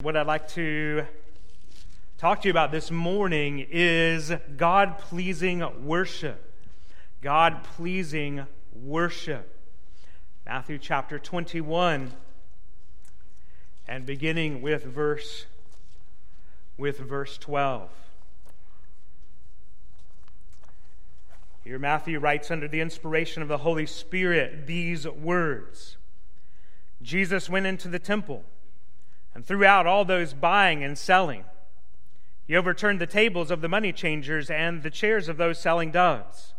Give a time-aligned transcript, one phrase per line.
[0.00, 1.04] What I'd like to
[2.18, 6.54] talk to you about this morning is God pleasing worship.
[7.20, 9.58] God pleasing worship.
[10.46, 12.12] Matthew chapter 21
[13.88, 15.46] and beginning with verse
[16.76, 17.90] with verse 12.
[21.64, 25.96] Here Matthew writes under the inspiration of the Holy Spirit these words.
[27.02, 28.44] Jesus went into the temple
[29.34, 31.44] and threw out all those buying and selling.
[32.46, 36.54] He overturned the tables of the money changers and the chairs of those selling doves.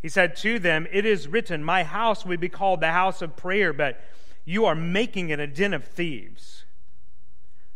[0.00, 3.36] He said to them, It is written, My house will be called the house of
[3.36, 4.00] prayer, but
[4.44, 6.64] you are making it a den of thieves.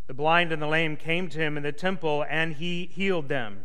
[0.06, 3.64] The blind and the lame came to him in the temple, and he healed them.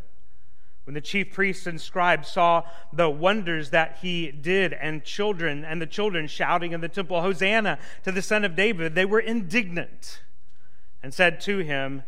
[0.86, 5.81] When the chief priests and scribes saw the wonders that he did, and children and
[5.81, 10.22] the children shouting in the temple, Hosanna to the Son of David, they were indignant
[11.04, 12.04] and said to him,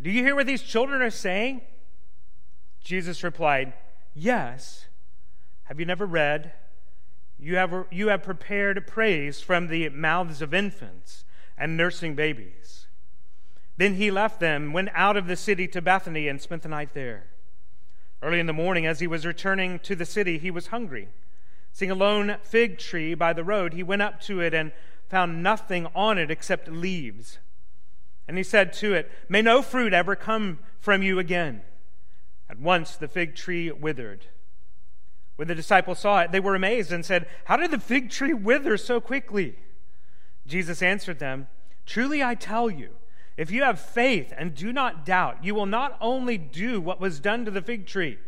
[0.00, 1.62] Do you hear what these children are saying?
[2.82, 3.72] Jesus replied,
[4.14, 4.86] Yes.
[5.64, 6.52] Have you never read?
[7.38, 11.24] You have, you have prepared praise from the mouths of infants
[11.58, 12.86] and nursing babies.
[13.76, 16.94] Then he left them, went out of the city to Bethany, and spent the night
[16.94, 17.26] there.
[18.22, 21.08] Early in the morning, as he was returning to the city, he was hungry.
[21.72, 24.72] Seeing a lone fig tree by the road, he went up to it and
[25.08, 27.38] found nothing on it except leaves
[28.26, 31.62] and he said to it, May no fruit ever come from you again.
[32.48, 34.26] At once the fig tree withered.
[35.36, 38.34] When the disciples saw it, they were amazed and said, How did the fig tree
[38.34, 39.56] wither so quickly?
[40.46, 41.48] Jesus answered them,
[41.86, 42.90] Truly I tell you,
[43.36, 47.18] if you have faith and do not doubt, you will not only do what was
[47.18, 48.18] done to the fig tree,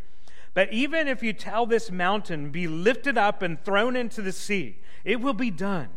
[0.53, 4.79] but even if you tell this mountain, Be lifted up and thrown into the sea,
[5.05, 5.91] it will be done.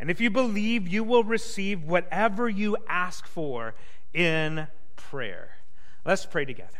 [0.00, 3.74] And if you believe, you will receive whatever you ask for
[4.14, 5.58] in prayer.
[6.04, 6.78] Let's pray together.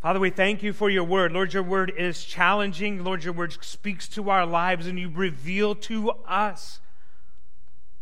[0.00, 1.32] Father, we thank you for your word.
[1.32, 3.04] Lord, your word is challenging.
[3.04, 6.80] Lord, your word speaks to our lives and you reveal to us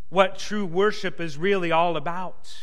[0.08, 2.54] what true worship is really all about.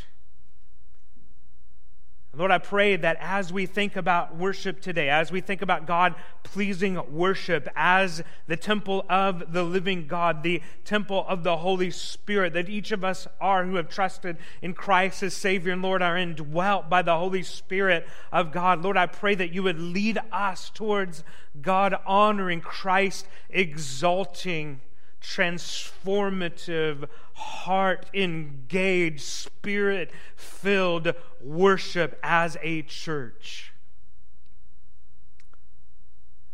[2.37, 6.13] Lord, I pray that as we think about worship today, as we think about God
[6.43, 12.53] pleasing worship as the temple of the living God, the temple of the Holy Spirit,
[12.53, 16.15] that each of us are who have trusted in Christ as Savior and Lord are
[16.15, 18.83] indwelt by the Holy Spirit of God.
[18.83, 21.23] Lord, I pray that you would lead us towards
[21.59, 24.81] God honoring, Christ exalting
[25.21, 33.73] transformative, heart engaged, spirit filled worship as a church.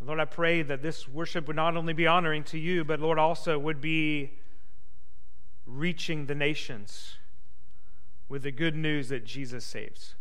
[0.05, 3.17] Lord, I pray that this worship would not only be honoring to you, but Lord,
[3.17, 4.33] also would be
[5.65, 7.15] reaching the nations
[8.27, 10.15] with the good news that Jesus saves.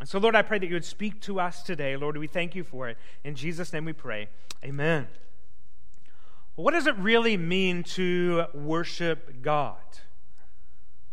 [0.00, 1.96] And so, Lord, I pray that you would speak to us today.
[1.96, 2.96] Lord, we thank you for it.
[3.22, 4.28] In Jesus' name we pray.
[4.64, 5.06] Amen.
[6.56, 9.76] What does it really mean to worship God?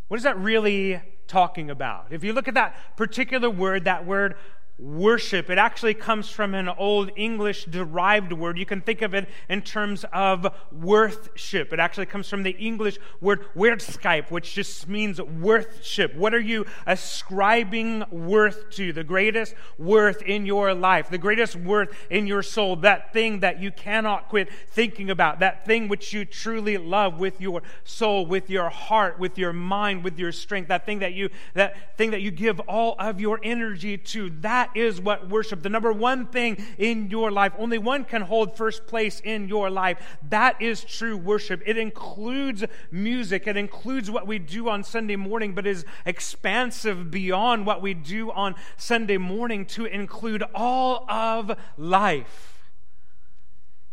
[0.08, 2.08] What is that really talking about?
[2.12, 4.36] If you look at that particular word, that word
[4.78, 5.50] worship.
[5.50, 8.58] It actually comes from an old English derived word.
[8.58, 11.72] You can think of it in terms of worthship.
[11.72, 16.16] It actually comes from the English word weorthscipe, which just means worthship.
[16.16, 18.92] What are you ascribing worth to?
[18.92, 23.62] The greatest worth in your life, the greatest worth in your soul, that thing that
[23.62, 28.50] you cannot quit thinking about, that thing which you truly love with your soul, with
[28.50, 32.22] your heart, with your mind, with your strength, that thing that you, that thing that
[32.22, 34.30] you give all of your energy to.
[34.42, 38.56] That is what worship, the number one thing in your life, only one can hold
[38.56, 39.98] first place in your life.
[40.30, 41.62] That is true worship.
[41.66, 47.66] It includes music, it includes what we do on Sunday morning, but is expansive beyond
[47.66, 52.52] what we do on Sunday morning to include all of life.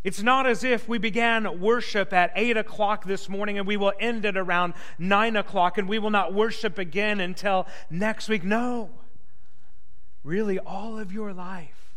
[0.04, 3.92] It's not as if we began worship at 8 o'clock this morning and we will
[3.98, 8.44] end it around 9 o'clock and we will not worship again until next week.
[8.44, 8.90] No
[10.22, 11.94] really all of your life,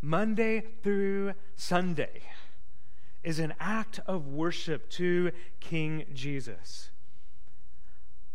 [0.00, 2.22] Monday through Sunday,
[3.22, 6.90] is an act of worship to King Jesus.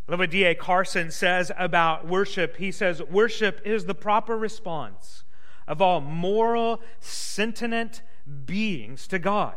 [0.08, 0.56] I love what D.A.
[0.56, 2.58] Carson says about worship.
[2.58, 5.24] He says, Worship is the proper response
[5.68, 8.02] of all moral, sentient
[8.46, 9.56] beings to God,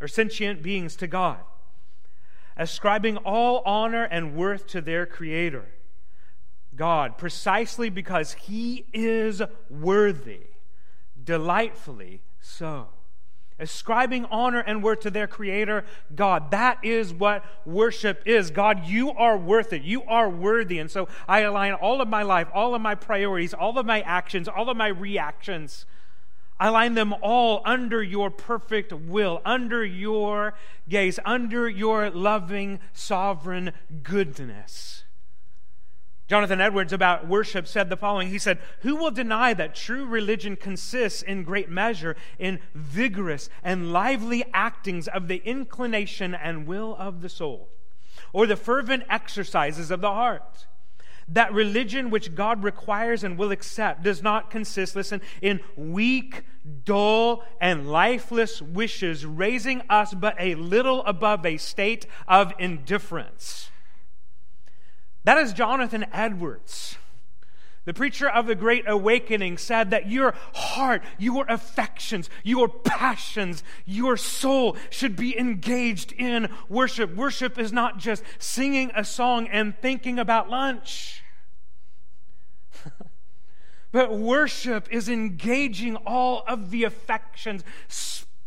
[0.00, 1.38] or sentient beings to God,
[2.56, 5.66] ascribing all honor and worth to their Creator
[6.74, 10.46] God precisely because He is worthy,
[11.22, 12.88] delightfully so.
[13.62, 15.84] ascribing honor and worth to their creator,
[16.14, 16.50] God.
[16.50, 18.50] That is what worship is.
[18.50, 19.82] God, you are worth it.
[19.82, 20.78] You are worthy.
[20.78, 24.00] And so I align all of my life, all of my priorities, all of my
[24.02, 25.86] actions, all of my reactions.
[26.58, 30.54] I align them all under your perfect will, under your
[30.88, 33.72] gaze, under your loving, sovereign
[34.02, 35.01] goodness.
[36.32, 40.56] Jonathan Edwards about worship said the following He said, Who will deny that true religion
[40.56, 47.20] consists in great measure in vigorous and lively actings of the inclination and will of
[47.20, 47.68] the soul,
[48.32, 50.66] or the fervent exercises of the heart?
[51.28, 56.44] That religion which God requires and will accept does not consist, listen, in weak,
[56.86, 63.68] dull, and lifeless wishes, raising us but a little above a state of indifference.
[65.24, 66.96] That is Jonathan Edwards.
[67.84, 74.16] The preacher of the Great Awakening said that your heart, your affections, your passions, your
[74.16, 77.16] soul should be engaged in worship.
[77.16, 81.24] Worship is not just singing a song and thinking about lunch.
[83.92, 87.64] but worship is engaging all of the affections,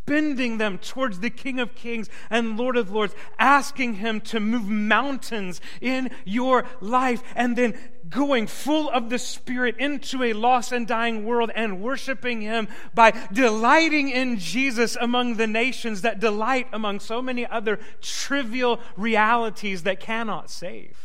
[0.05, 4.67] bending them towards the King of Kings and Lord of Lords, asking Him to move
[4.67, 7.77] mountains in your life, and then
[8.09, 13.11] going full of the Spirit into a lost and dying world and worshiping Him by
[13.31, 19.99] delighting in Jesus among the nations that delight among so many other trivial realities that
[19.99, 20.97] cannot save.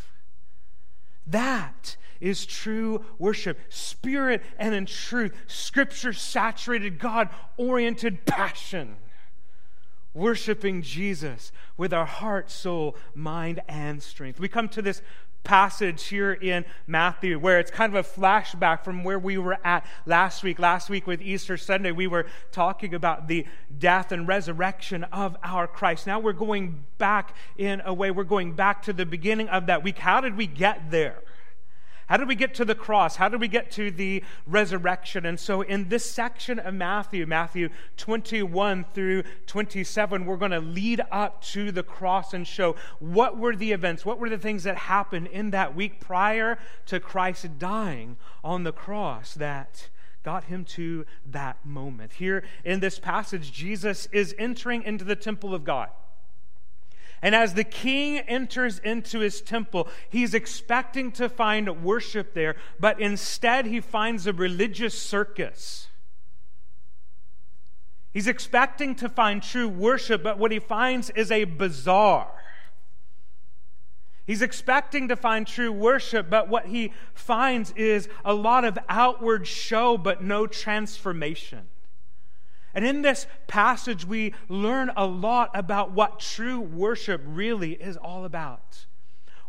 [1.26, 3.59] That is true worship.
[3.69, 8.97] Spirit and in truth, scripture saturated, God oriented passion.
[10.13, 14.41] Worshiping Jesus with our heart, soul, mind, and strength.
[14.41, 15.03] We come to this
[15.43, 19.87] passage here in Matthew where it's kind of a flashback from where we were at
[20.07, 20.59] last week.
[20.59, 23.47] Last week with Easter Sunday, we were talking about the
[23.79, 26.07] death and resurrection of our Christ.
[26.07, 29.83] Now we're going back in a way, we're going back to the beginning of that
[29.83, 29.99] week.
[29.99, 31.23] How did we get there?
[32.11, 33.15] How did we get to the cross?
[33.15, 35.25] How did we get to the resurrection?
[35.27, 37.69] And so, in this section of Matthew, Matthew
[37.99, 43.55] 21 through 27, we're going to lead up to the cross and show what were
[43.55, 48.17] the events, what were the things that happened in that week prior to Christ dying
[48.43, 49.89] on the cross that
[50.25, 52.15] got him to that moment.
[52.15, 55.91] Here in this passage, Jesus is entering into the temple of God.
[57.23, 63.01] And as the king enters into his temple, he's expecting to find worship there, but
[63.01, 65.89] instead he finds a religious circus.
[68.13, 72.29] He's expecting to find true worship, but what he finds is a bazaar.
[74.27, 79.47] He's expecting to find true worship, but what he finds is a lot of outward
[79.47, 81.70] show, but no transformation.
[82.75, 88.25] And in this passage, we learn a lot about what true worship really is all
[88.25, 88.87] about.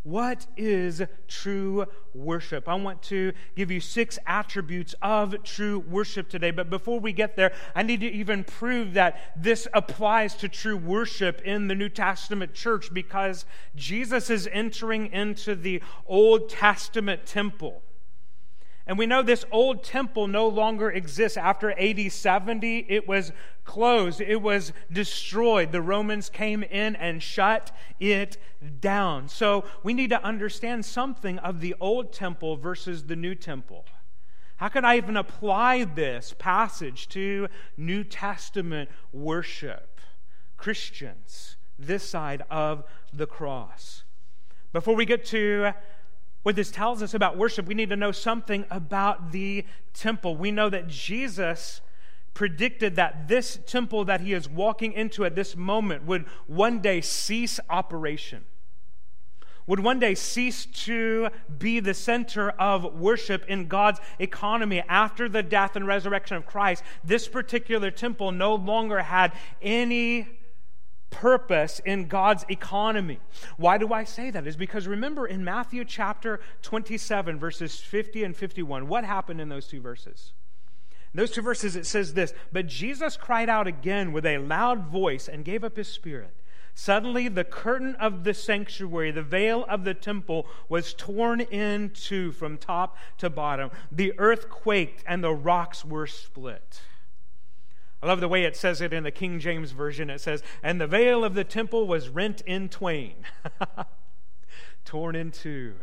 [0.04, 2.68] What is true worship?
[2.68, 6.50] I want to give you six attributes of true worship today.
[6.50, 10.76] But before we get there, I need to even prove that this applies to true
[10.76, 13.44] worship in the New Testament church because
[13.76, 17.82] Jesus is entering into the Old Testament temple.
[18.86, 21.38] And we know this old temple no longer exists.
[21.38, 23.32] After AD 70, it was
[23.64, 25.70] closed, it was destroyed.
[25.70, 27.70] The Romans came in and shut
[28.00, 28.38] it
[28.80, 29.28] down.
[29.28, 33.84] So we need to understand something of the old temple versus the new temple.
[34.56, 40.00] How can I even apply this passage to New Testament worship?
[40.56, 44.04] Christians, this side of the cross.
[44.72, 45.72] Before we get to
[46.42, 50.36] what this tells us about worship, we need to know something about the temple.
[50.36, 51.80] We know that Jesus
[52.34, 57.00] predicted that this temple that he is walking into at this moment would one day
[57.00, 58.44] cease operation,
[59.66, 65.42] would one day cease to be the center of worship in God's economy after the
[65.42, 66.82] death and resurrection of Christ.
[67.04, 70.28] This particular temple no longer had any
[71.12, 73.20] purpose in God's economy.
[73.56, 74.46] Why do I say that?
[74.46, 79.68] Is because remember in Matthew chapter 27, verses 50 and 51, what happened in those
[79.68, 80.32] two verses?
[81.14, 84.86] In those two verses, it says this But Jesus cried out again with a loud
[84.86, 86.34] voice and gave up his spirit.
[86.74, 92.32] Suddenly, the curtain of the sanctuary, the veil of the temple, was torn in two
[92.32, 93.70] from top to bottom.
[93.92, 96.80] The earth quaked and the rocks were split.
[98.02, 100.10] I love the way it says it in the King James Version.
[100.10, 103.14] It says, And the veil of the temple was rent in twain,
[104.84, 105.74] torn in two.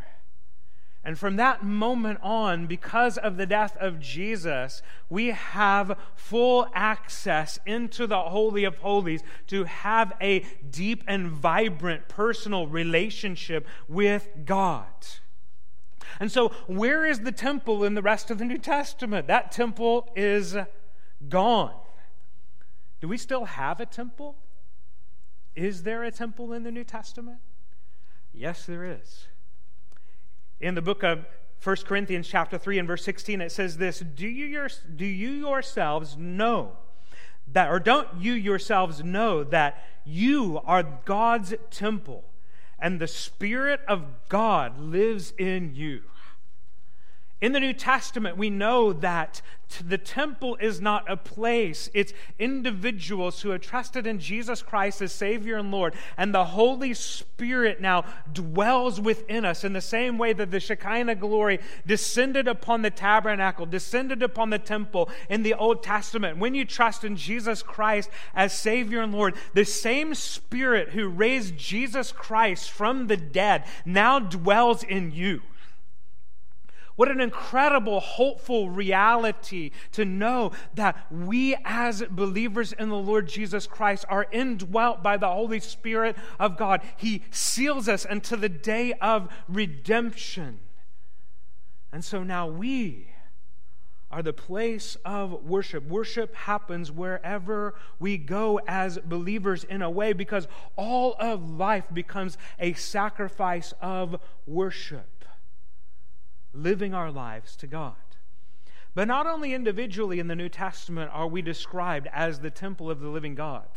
[1.02, 7.58] And from that moment on, because of the death of Jesus, we have full access
[7.64, 14.86] into the Holy of Holies to have a deep and vibrant personal relationship with God.
[16.18, 19.26] And so, where is the temple in the rest of the New Testament?
[19.26, 20.54] That temple is
[21.30, 21.72] gone.
[23.00, 24.36] Do we still have a temple?
[25.54, 27.38] Is there a temple in the New Testament?
[28.32, 29.26] Yes, there is.
[30.60, 31.26] In the book of
[31.62, 35.30] 1 Corinthians chapter 3 and verse 16 it says this, do you, your, do you
[35.30, 36.72] yourselves know
[37.52, 42.24] that or don't you yourselves know that you are God's temple
[42.78, 46.02] and the spirit of God lives in you?
[47.40, 49.40] In the New Testament, we know that
[49.86, 51.88] the temple is not a place.
[51.94, 55.94] It's individuals who have trusted in Jesus Christ as Savior and Lord.
[56.18, 61.14] And the Holy Spirit now dwells within us in the same way that the Shekinah
[61.14, 66.36] glory descended upon the tabernacle, descended upon the temple in the Old Testament.
[66.36, 71.56] When you trust in Jesus Christ as Savior and Lord, the same Spirit who raised
[71.56, 75.40] Jesus Christ from the dead now dwells in you.
[77.00, 83.66] What an incredible, hopeful reality to know that we, as believers in the Lord Jesus
[83.66, 86.82] Christ, are indwelt by the Holy Spirit of God.
[86.98, 90.60] He seals us until the day of redemption.
[91.90, 93.08] And so now we
[94.10, 95.86] are the place of worship.
[95.86, 102.36] Worship happens wherever we go as believers in a way because all of life becomes
[102.58, 105.19] a sacrifice of worship
[106.52, 107.94] living our lives to God.
[108.94, 113.00] But not only individually in the New Testament are we described as the temple of
[113.00, 113.68] the living God,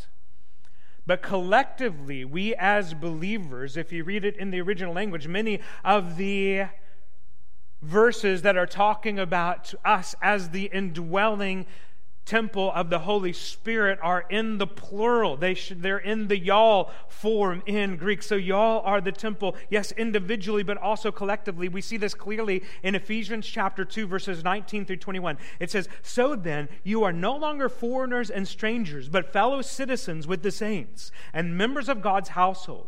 [1.06, 6.16] but collectively, we as believers, if you read it in the original language, many of
[6.16, 6.64] the
[7.82, 11.66] verses that are talking about us as the indwelling
[12.26, 15.36] temple of the Holy Spirit are in the plural.
[15.36, 18.24] They should, they're in the y'all form in Greek.
[18.24, 21.68] So y'all are the temple, yes, individually, but also collectively.
[21.68, 25.38] We see this clearly in Ephesians chapter 2, verses 19 through 21.
[25.60, 30.44] It says, So then, you are no longer foreigners and strangers, but fellow citizens with
[30.44, 32.88] the saints and members of God's household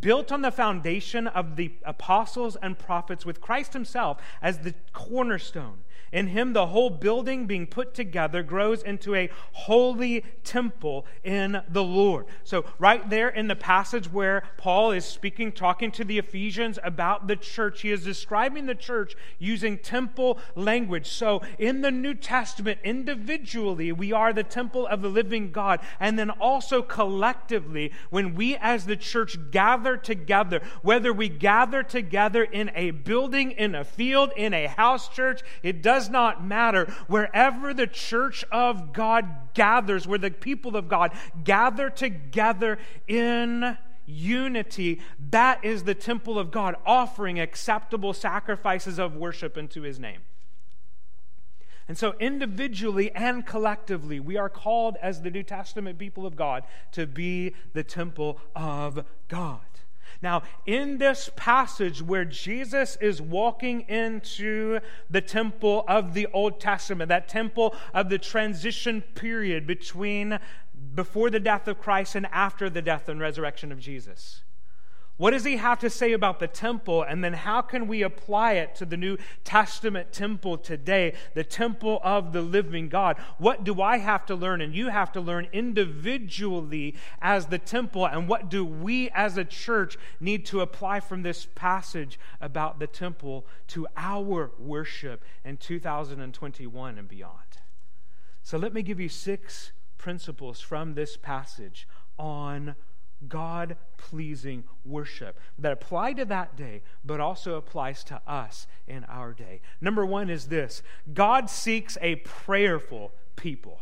[0.00, 5.78] built on the foundation of the apostles and prophets, with Christ Himself as the cornerstone.
[6.12, 11.82] In him, the whole building being put together grows into a holy temple in the
[11.82, 12.26] Lord.
[12.44, 17.26] So, right there in the passage where Paul is speaking, talking to the Ephesians about
[17.26, 21.08] the church, he is describing the church using temple language.
[21.08, 25.80] So, in the New Testament, individually, we are the temple of the living God.
[26.00, 32.44] And then also collectively, when we as the church gather together, whether we gather together
[32.44, 36.84] in a building, in a field, in a house church, it does does not matter.
[37.08, 41.12] Wherever the church of God gathers, where the people of God
[41.42, 42.78] gather together
[43.08, 43.76] in
[44.06, 45.00] unity,
[45.30, 50.20] that is the temple of God, offering acceptable sacrifices of worship into his name.
[51.88, 56.62] And so, individually and collectively, we are called as the New Testament people of God
[56.92, 59.60] to be the temple of God.
[60.22, 67.08] Now, in this passage where Jesus is walking into the temple of the Old Testament,
[67.08, 70.38] that temple of the transition period between
[70.94, 74.42] before the death of Christ and after the death and resurrection of Jesus.
[75.18, 77.02] What does he have to say about the temple?
[77.02, 82.00] And then how can we apply it to the New Testament temple today, the temple
[82.04, 83.18] of the living God?
[83.36, 88.06] What do I have to learn and you have to learn individually as the temple?
[88.06, 92.86] And what do we as a church need to apply from this passage about the
[92.86, 97.58] temple to our worship in 2021 and beyond?
[98.44, 101.88] So let me give you six principles from this passage
[102.20, 102.76] on
[103.26, 109.32] God pleasing worship that apply to that day, but also applies to us in our
[109.32, 109.60] day.
[109.80, 110.82] Number one is this
[111.12, 113.80] God seeks a prayerful people.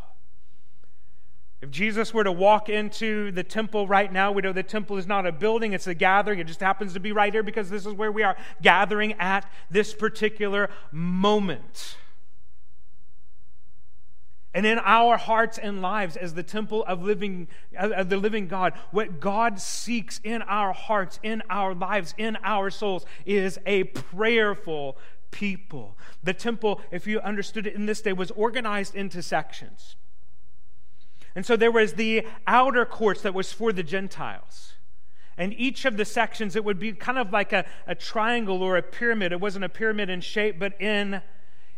[1.60, 5.06] If Jesus were to walk into the temple right now, we know the temple is
[5.06, 6.38] not a building, it's a gathering.
[6.38, 9.50] It just happens to be right here because this is where we are gathering at
[9.70, 11.96] this particular moment
[14.56, 17.46] and in our hearts and lives as the temple of living
[17.78, 22.70] of the living God what God seeks in our hearts in our lives in our
[22.70, 24.96] souls is a prayerful
[25.30, 25.98] people.
[26.22, 29.94] The temple if you understood it in this day was organized into sections.
[31.34, 34.72] And so there was the outer courts that was for the gentiles.
[35.36, 38.78] And each of the sections, it would be kind of like a, a triangle or
[38.78, 39.32] a pyramid.
[39.32, 41.20] It wasn't a pyramid in shape, but in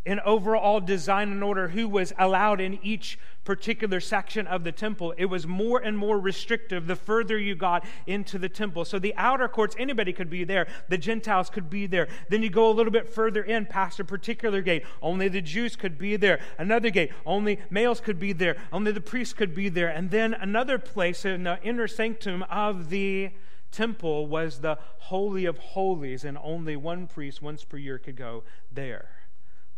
[0.08, 5.12] in overall design and order who was allowed in each particular section of the temple.
[5.18, 8.86] It was more and more restrictive the further you got into the temple.
[8.86, 10.66] So the outer courts, anybody could be there.
[10.88, 12.08] The Gentiles could be there.
[12.30, 14.82] Then you go a little bit further in past a particular gate.
[15.02, 16.40] Only the Jews could be there.
[16.56, 18.56] Another gate, only males could be there.
[18.72, 19.88] Only the priests could be there.
[19.88, 23.32] And then another place in the inner sanctum of the
[23.70, 28.44] temple was the Holy of Holies, and only one priest once per year could go
[28.72, 29.10] there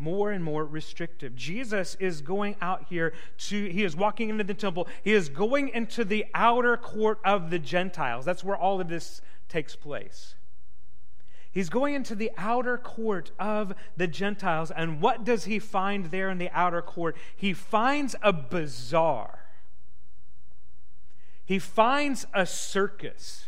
[0.01, 1.37] more and more restrictive.
[1.37, 4.89] Jesus is going out here to, he is walking into the temple.
[5.05, 8.25] He is going into the outer court of the Gentiles.
[8.25, 10.35] That's where all of this takes place.
[11.53, 14.71] He's going into the outer court of the Gentiles.
[14.71, 17.17] And what does he find there in the outer court?
[17.37, 19.41] He finds a bazaar,
[21.45, 23.45] he finds a circus.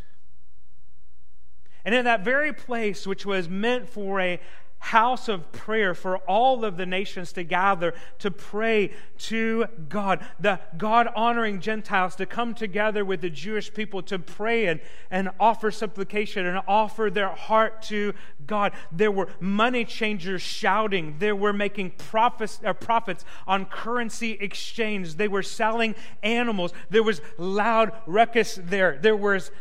[1.85, 4.40] And in that very place, which was meant for a
[4.83, 10.27] house of prayer for all of the nations to gather to pray to God.
[10.41, 15.31] The God honoring Gentiles to come together with the Jewish people to pray and, and
[15.39, 18.12] offer supplication and offer their heart to
[18.45, 18.73] God.
[18.91, 25.29] There were money changers shouting, there were making profits, uh, profits on currency exchange, they
[25.29, 26.73] were selling animals.
[26.91, 29.53] There was loud ruckus there, there was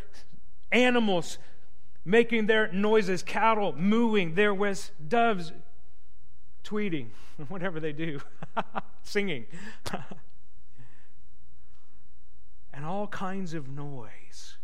[0.72, 1.38] animals
[2.06, 4.36] making their noises, cattle mooing.
[4.36, 5.52] There was doves
[6.64, 7.08] tweeting,
[7.48, 8.22] whatever they do,
[9.04, 9.46] singing,
[12.74, 14.58] and all kinds of noise.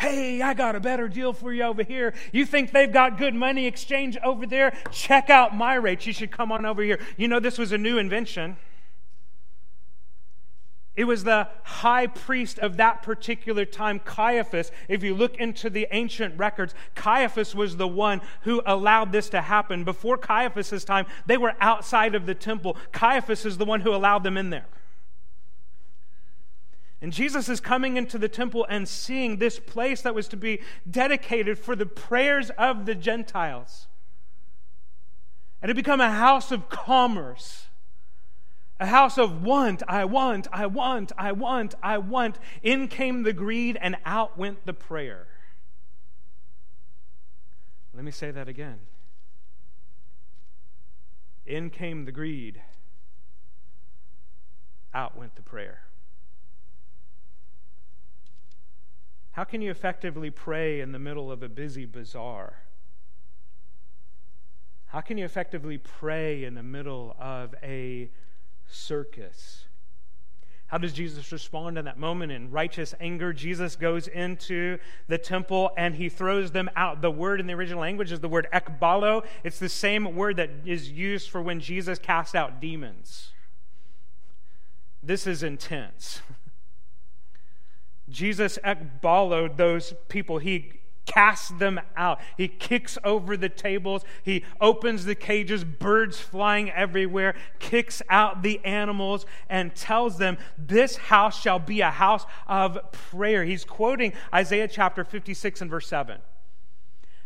[0.00, 2.12] Hey, I got a better deal for you over here.
[2.32, 4.76] You think they've got good money exchange over there?
[4.90, 6.08] Check out my rates.
[6.08, 6.98] You should come on over here.
[7.16, 8.56] You know, this was a new invention.
[10.94, 14.70] It was the high priest of that particular time, Caiaphas.
[14.88, 19.40] If you look into the ancient records, Caiaphas was the one who allowed this to
[19.40, 19.84] happen.
[19.84, 22.76] Before Caiaphas's time, they were outside of the temple.
[22.92, 24.66] Caiaphas is the one who allowed them in there.
[27.00, 30.60] And Jesus is coming into the temple and seeing this place that was to be
[30.88, 33.88] dedicated for the prayers of the Gentiles.
[35.62, 37.66] And it become a house of commerce
[38.82, 42.38] a house of want, I want, I want, I want, I want.
[42.64, 45.28] In came the greed and out went the prayer.
[47.94, 48.80] Let me say that again.
[51.46, 52.60] In came the greed,
[54.92, 55.82] out went the prayer.
[59.30, 62.56] How can you effectively pray in the middle of a busy bazaar?
[64.86, 68.10] How can you effectively pray in the middle of a
[68.72, 69.64] circus.
[70.66, 72.32] How does Jesus respond in that moment?
[72.32, 77.02] In righteous anger, Jesus goes into the temple and he throws them out.
[77.02, 79.26] The word in the original language is the word ekbalo.
[79.44, 83.32] It's the same word that is used for when Jesus cast out demons.
[85.02, 86.22] This is intense.
[88.08, 90.38] Jesus ekbaloed those people.
[90.38, 92.20] He casts them out.
[92.36, 94.04] He kicks over the tables.
[94.22, 100.96] He opens the cages, birds flying everywhere, kicks out the animals, and tells them, This
[100.96, 103.44] house shall be a house of prayer.
[103.44, 106.18] He's quoting Isaiah chapter 56 and verse 7.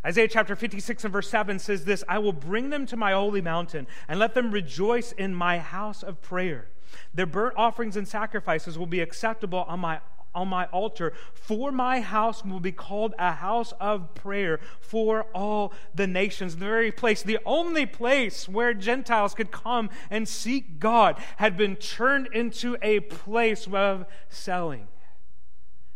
[0.05, 3.41] Isaiah chapter 56 and verse 7 says this I will bring them to my holy
[3.41, 6.69] mountain and let them rejoice in my house of prayer.
[7.13, 10.01] Their burnt offerings and sacrifices will be acceptable on my
[10.37, 15.73] on my altar, for my house will be called a house of prayer for all
[15.95, 16.57] the nations.
[16.57, 21.75] The very place, the only place where Gentiles could come and seek God, had been
[21.75, 24.87] turned into a place of selling,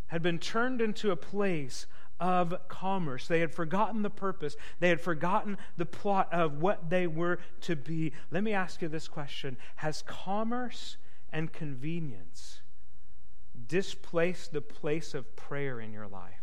[0.06, 1.86] had been turned into a place
[2.18, 3.28] of commerce.
[3.28, 7.76] They had forgotten the purpose, they had forgotten the plot of what they were to
[7.76, 8.12] be.
[8.30, 10.96] Let me ask you this question Has commerce
[11.30, 12.59] and convenience
[13.70, 16.42] displace the place of prayer in your life?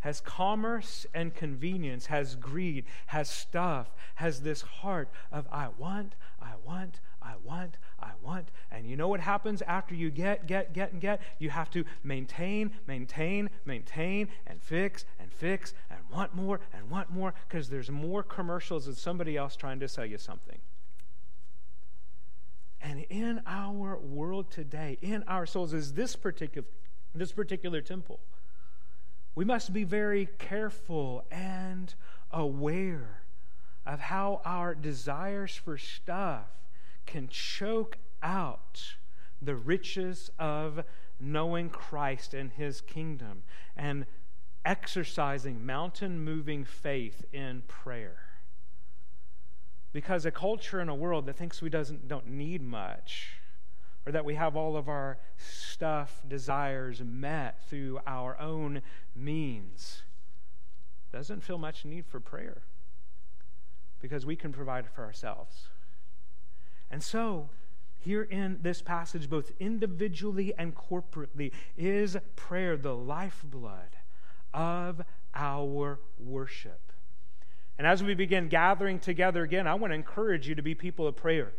[0.00, 6.54] Has commerce and convenience, has greed, has stuff, has this heart of I want, I
[6.66, 8.50] want, I want, I want.
[8.72, 11.22] And you know what happens after you get, get, get, and get?
[11.38, 17.08] You have to maintain, maintain, maintain, and fix, and fix, and want more, and want
[17.08, 20.58] more, because there's more commercials than somebody else trying to sell you something.
[22.82, 26.66] And in our world today, in our souls, is this particular,
[27.14, 28.20] this particular temple.
[29.34, 31.94] We must be very careful and
[32.30, 33.22] aware
[33.86, 36.48] of how our desires for stuff
[37.06, 38.96] can choke out
[39.40, 40.84] the riches of
[41.18, 43.42] knowing Christ and his kingdom
[43.76, 44.06] and
[44.64, 48.31] exercising mountain moving faith in prayer.
[49.92, 53.40] Because a culture and a world that thinks we doesn't, don't need much,
[54.06, 58.82] or that we have all of our stuff, desires met through our own
[59.14, 60.02] means,
[61.12, 62.62] doesn't feel much need for prayer
[64.00, 65.68] because we can provide it for ourselves.
[66.90, 67.48] And so,
[68.00, 73.96] here in this passage, both individually and corporately, is prayer the lifeblood
[74.52, 75.02] of
[75.34, 76.91] our worship.
[77.78, 81.06] And as we begin gathering together again, I want to encourage you to be people
[81.06, 81.52] of prayer.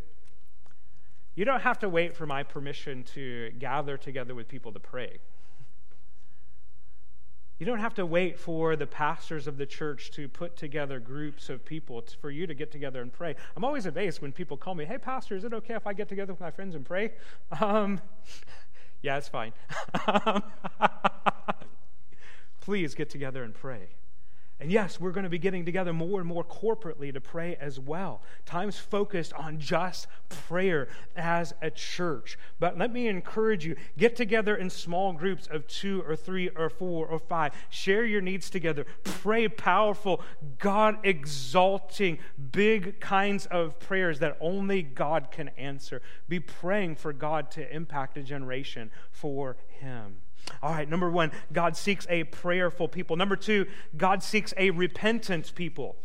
[1.35, 5.19] You don't have to wait for my permission to gather together with people to pray.
[7.59, 11.49] You don't have to wait for the pastors of the church to put together groups
[11.49, 13.35] of people for you to get together and pray.
[13.55, 16.09] I'm always amazed when people call me, hey, pastor, is it okay if I get
[16.09, 17.13] together with my friends and pray?
[17.61, 18.01] Um,
[19.01, 19.53] yeah, it's fine.
[22.61, 23.87] Please get together and pray.
[24.63, 27.81] And yes, we're going to be getting together more and more corporately to pray as
[27.81, 28.21] well.
[28.45, 32.37] Times focused on just prayer as a church.
[32.61, 36.69] But let me encourage you get together in small groups of two or three or
[36.69, 37.51] four or five.
[37.69, 38.85] Share your needs together.
[39.03, 40.21] Pray powerful,
[40.59, 42.19] God exalting,
[42.53, 46.01] big kinds of prayers that only God can answer.
[46.29, 50.22] Be praying for God to impact a generation for Him.
[50.61, 53.15] All right, number one, God seeks a prayerful people.
[53.15, 53.65] Number two,
[53.97, 55.95] God seeks a repentant people.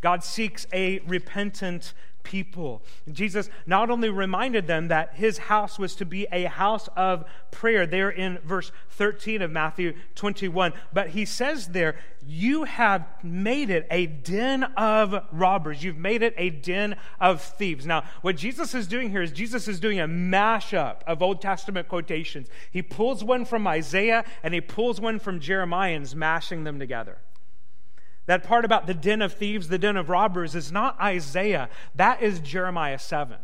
[0.00, 1.94] God seeks a repentant
[2.26, 2.82] people.
[3.12, 7.86] Jesus not only reminded them that his house was to be a house of prayer,
[7.86, 11.94] there in verse 13 of Matthew 21, but he says there,
[12.26, 15.84] You have made it a den of robbers.
[15.84, 17.86] You've made it a den of thieves.
[17.86, 21.86] Now, what Jesus is doing here is Jesus is doing a mashup of Old Testament
[21.86, 22.48] quotations.
[22.72, 26.80] He pulls one from Isaiah and he pulls one from Jeremiah and is mashing them
[26.80, 27.18] together.
[28.26, 31.68] That part about the den of thieves, the den of robbers, is not Isaiah.
[31.94, 33.38] That is Jeremiah 7.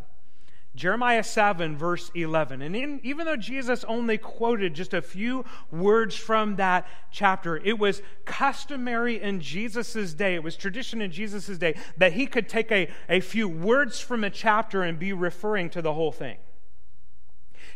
[0.74, 2.62] Jeremiah 7, verse 11.
[2.62, 7.78] And in, even though Jesus only quoted just a few words from that chapter, it
[7.78, 12.72] was customary in Jesus' day, it was tradition in Jesus' day, that he could take
[12.72, 16.38] a, a few words from a chapter and be referring to the whole thing.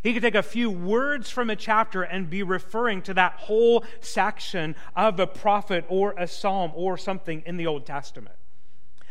[0.07, 3.85] He could take a few words from a chapter and be referring to that whole
[4.01, 8.37] section of a prophet or a psalm or something in the Old Testament.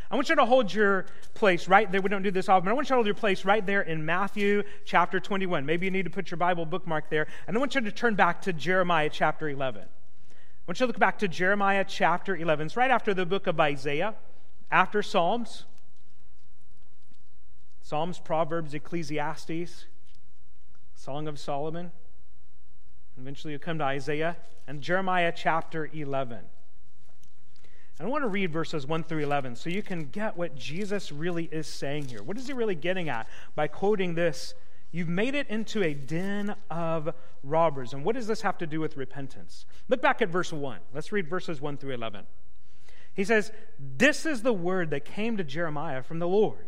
[0.10, 2.00] I want you to hold your place right there.
[2.00, 3.82] We don't do this often, but I want you to hold your place right there
[3.82, 5.66] in Matthew chapter 21.
[5.66, 7.28] Maybe you need to put your Bible bookmark there.
[7.46, 9.82] And I want you to turn back to Jeremiah chapter 11.
[9.82, 9.86] I
[10.66, 12.68] want you to look back to Jeremiah chapter 11.
[12.68, 14.16] It's right after the book of Isaiah,
[14.72, 15.66] after Psalms.
[17.82, 19.88] Psalms, Proverbs, Ecclesiastes.
[20.96, 21.92] Song of Solomon.
[23.18, 26.40] Eventually, you come to Isaiah and Jeremiah chapter 11.
[27.98, 31.12] And I want to read verses 1 through 11 so you can get what Jesus
[31.12, 32.22] really is saying here.
[32.22, 34.54] What is he really getting at by quoting this?
[34.92, 37.94] You've made it into a den of robbers.
[37.94, 39.66] And what does this have to do with repentance?
[39.88, 40.80] Look back at verse 1.
[40.94, 42.26] Let's read verses 1 through 11.
[43.14, 46.68] He says, This is the word that came to Jeremiah from the Lord.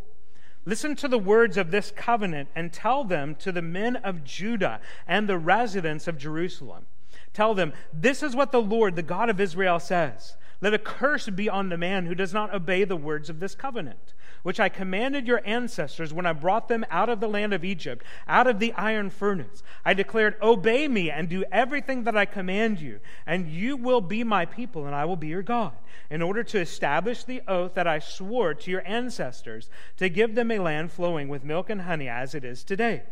[0.68, 4.82] Listen to the words of this covenant and tell them to the men of Judah
[5.08, 6.88] and the residents of Jerusalem.
[7.32, 10.36] Tell them, This is what the Lord, the God of Israel, says.
[10.60, 13.56] Let a curse be on the man who does not obey the words of this
[13.56, 14.14] covenant,
[14.48, 18.06] which I commanded your ancestors when I brought them out of the land of Egypt,
[18.30, 19.62] out of the iron furnace.
[19.84, 24.24] I declared, Obey me and do everything that I command you, and you will be
[24.24, 25.74] my people, and I will be your God,
[26.10, 30.50] in order to establish the oath that I swore to your ancestors to give them
[30.50, 33.04] a land flowing with milk and honey as it is today.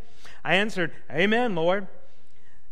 [0.45, 1.87] I answered, Amen, Lord.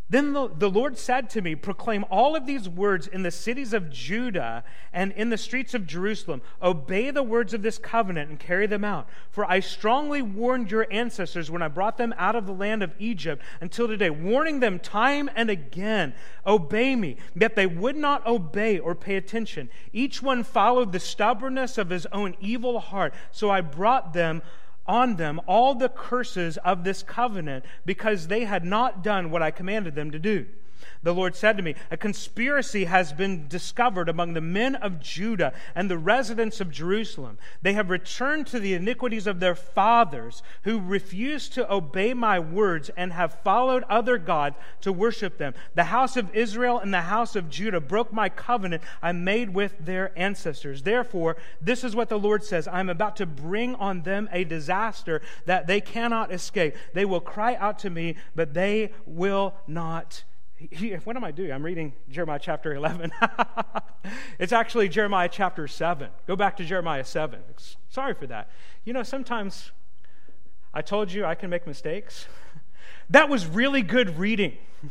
[0.10, 3.74] Then the, the, Lord said to me, Proclaim all of these words in the cities
[3.74, 6.42] of Judah and in the streets of Jerusalem.
[6.62, 9.08] Obey the words of this covenant and carry them out.
[9.32, 12.94] For I strongly warned your ancestors when I brought them out of the land of
[13.00, 16.14] Egypt until today, warning them time and again,
[16.46, 17.16] Obey me.
[17.34, 19.70] Yet they would not obey or pay attention.
[19.94, 23.14] Each one followed the stubbornness of his own evil heart.
[23.32, 24.42] So I brought them
[24.86, 29.52] on them all the curses of this covenant because they had not done what I
[29.52, 30.46] commanded them to do.
[31.02, 35.54] The Lord said to me, A conspiracy has been discovered among the men of Judah
[35.76, 37.38] and the residents of Jerusalem.
[37.62, 42.90] They have returned to the iniquities of their fathers, who refused to obey my words
[42.96, 45.54] and have followed other gods to worship them.
[45.76, 49.74] The house of Israel and the house of Judah broke my covenant I made with
[49.80, 50.84] their ancestors.
[50.84, 54.44] Therefore, this is what the Lord says I am about to bring on them a
[54.44, 56.76] disaster that they cannot escape.
[56.94, 60.24] They will cry out to me, but they will not
[60.56, 61.52] he, what am I doing?
[61.52, 63.12] I'm reading Jeremiah chapter 11.
[64.40, 66.10] it's actually Jeremiah chapter 7.
[66.28, 67.40] Go back to Jeremiah 7.
[67.90, 68.50] Sorry for that.
[68.86, 69.72] You know, sometimes
[70.74, 72.28] I told you I can make mistakes.
[73.10, 74.58] That was really good reading.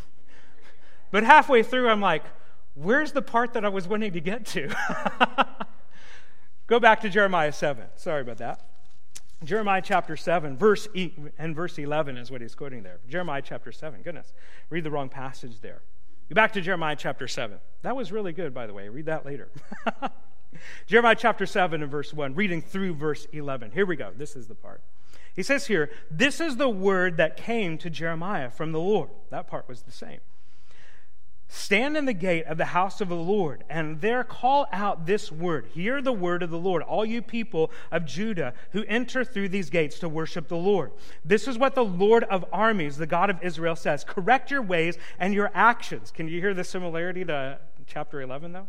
[1.10, 2.24] But halfway through, I'm like,
[2.74, 4.74] where's the part that I was wanting to get to?
[6.66, 7.84] Go back to Jeremiah 7.
[7.96, 8.64] Sorry about that.
[9.44, 12.98] Jeremiah chapter 7, verse e- and verse 11 is what he's quoting there.
[13.08, 14.02] Jeremiah chapter 7.
[14.02, 14.32] Goodness,
[14.70, 15.82] read the wrong passage there.
[16.28, 17.58] Go back to Jeremiah chapter 7.
[17.82, 18.88] That was really good, by the way.
[18.88, 19.48] Read that later.
[20.86, 23.72] Jeremiah chapter 7 and verse 1, reading through verse 11.
[23.72, 24.12] Here we go.
[24.16, 24.82] This is the part.
[25.34, 29.10] He says here, This is the word that came to Jeremiah from the Lord.
[29.30, 30.20] That part was the same.
[31.54, 35.30] Stand in the gate of the house of the Lord, and there call out this
[35.30, 35.66] word.
[35.74, 39.68] Hear the word of the Lord, all you people of Judah who enter through these
[39.68, 40.92] gates to worship the Lord.
[41.26, 44.96] This is what the Lord of armies, the God of Israel, says Correct your ways
[45.18, 46.10] and your actions.
[46.10, 48.68] Can you hear the similarity to chapter 11, though?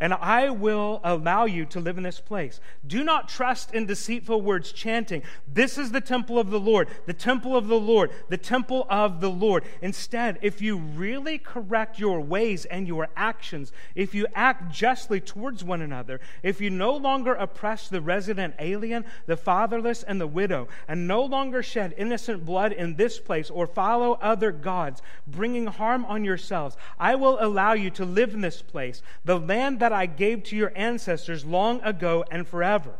[0.00, 2.58] And I will allow you to live in this place.
[2.86, 7.12] Do not trust in deceitful words, chanting, This is the temple of the Lord, the
[7.12, 9.64] temple of the Lord, the temple of the Lord.
[9.82, 15.62] Instead, if you really correct your ways and your actions, if you act justly towards
[15.62, 20.66] one another, if you no longer oppress the resident alien, the fatherless, and the widow,
[20.88, 26.04] and no longer shed innocent blood in this place or follow other gods, bringing harm
[26.06, 29.98] on yourselves, I will allow you to live in this place, the land that that
[29.98, 32.94] I gave to your ancestors long ago and forever.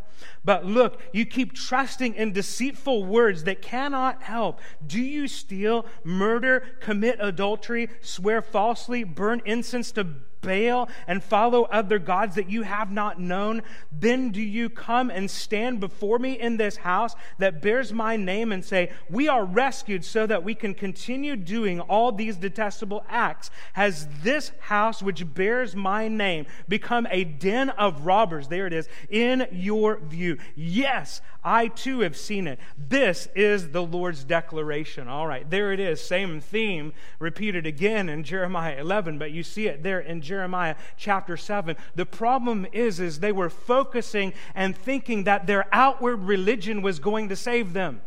[0.45, 4.61] But look, you keep trusting in deceitful words that cannot help.
[4.87, 10.07] Do you steal, murder, commit adultery, swear falsely, burn incense to
[10.41, 15.31] Baal and follow other gods that you have not known, then do you come and
[15.31, 20.05] stand before me in this house that bears my name and say, We are rescued
[20.05, 23.51] so that we can continue doing all these detestable acts?
[23.75, 28.49] Has this house which bears my name become a den of robbers?
[28.49, 30.39] There it is, in your view.
[30.55, 32.59] Yes, I too have seen it.
[32.77, 35.09] This is the Lord's declaration.
[35.09, 36.01] All right, there it is.
[36.01, 41.37] Same theme repeated again in Jeremiah 11, but you see it there in Jeremiah chapter
[41.37, 41.77] 7.
[41.95, 47.31] The problem is is they were focusing and thinking that their outward religion was going
[47.31, 48.03] to save them.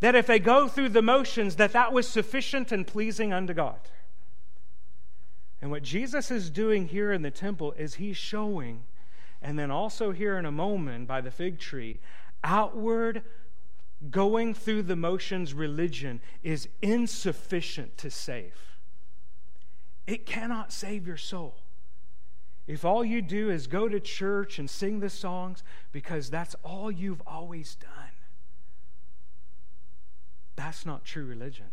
[0.00, 3.78] That if they go through the motions that that was sufficient and pleasing unto God.
[5.62, 8.82] And what Jesus is doing here in the temple is he's showing
[9.42, 11.98] and then also here in a moment by the fig tree,
[12.44, 13.22] outward
[14.10, 18.54] going through the motions religion is insufficient to save.
[20.06, 21.56] It cannot save your soul.
[22.66, 26.90] If all you do is go to church and sing the songs because that's all
[26.90, 27.90] you've always done,
[30.54, 31.66] that's not true religion.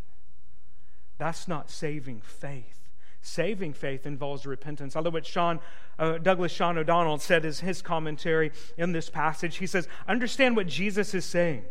[1.18, 2.80] That's not saving faith.
[3.22, 4.96] Saving faith involves repentance.
[4.96, 5.60] I love what Sean,
[5.98, 9.56] uh, Douglas Sean O'Donnell said as his commentary in this passage.
[9.56, 11.64] He says, Understand what Jesus is saying.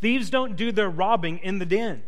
[0.00, 2.02] Thieves don't do their robbing in the den.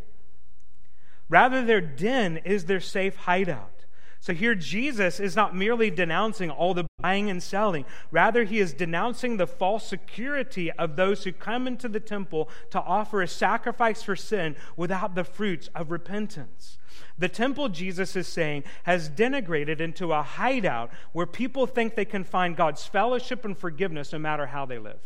[1.29, 3.78] Rather, their den is their safe hideout.
[4.21, 7.85] So here, Jesus is not merely denouncing all the buying and selling.
[8.11, 12.81] Rather, he is denouncing the false security of those who come into the temple to
[12.81, 16.79] offer a sacrifice for sin without the fruits of repentance.
[17.17, 22.25] The temple, Jesus is saying, has denigrated into a hideout where people think they can
[22.25, 25.01] find God's fellowship and forgiveness no matter how they live.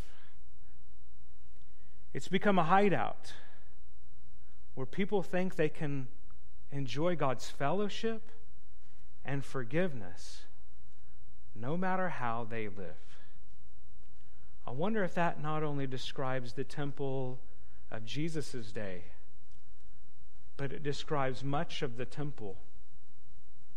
[2.15, 3.35] It's become a hideout
[4.75, 6.09] where people think they can
[6.71, 8.31] enjoy God's fellowship
[9.25, 10.43] and forgiveness
[11.55, 13.19] no matter how they live.
[14.67, 17.41] I wonder if that not only describes the temple
[17.91, 19.03] of Jesus' day,
[20.57, 22.57] but it describes much of the temple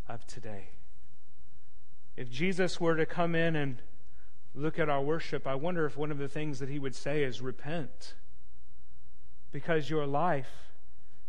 [0.07, 0.69] of today.
[2.15, 3.81] If Jesus were to come in and
[4.53, 7.23] look at our worship, I wonder if one of the things that he would say
[7.23, 8.13] is repent.
[9.51, 10.71] Because your life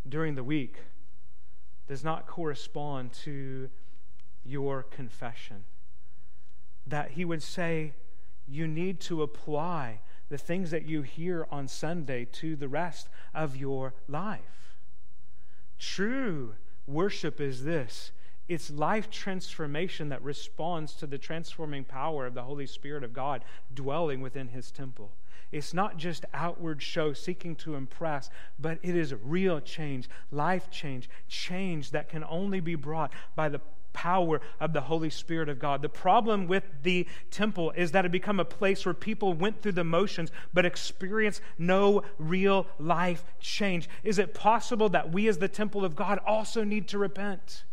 [0.08, 0.76] during the week
[1.88, 3.68] does not correspond to
[4.46, 5.64] your confession.
[6.86, 7.94] That he would say,
[8.46, 13.56] you need to apply the things that you hear on Sunday to the rest of
[13.56, 14.74] your life.
[15.78, 16.54] True
[16.86, 18.12] worship is this
[18.48, 23.44] it's life transformation that responds to the transforming power of the Holy Spirit of God
[23.74, 25.12] dwelling within His temple.
[25.50, 31.08] It's not just outward show seeking to impress, but it is real change, life change,
[31.28, 33.60] change that can only be brought by the
[33.96, 35.80] power of the Holy Spirit of God.
[35.80, 39.72] The problem with the temple is that it become a place where people went through
[39.72, 43.88] the motions but experienced no real life change.
[44.04, 47.64] Is it possible that we as the temple of God also need to repent?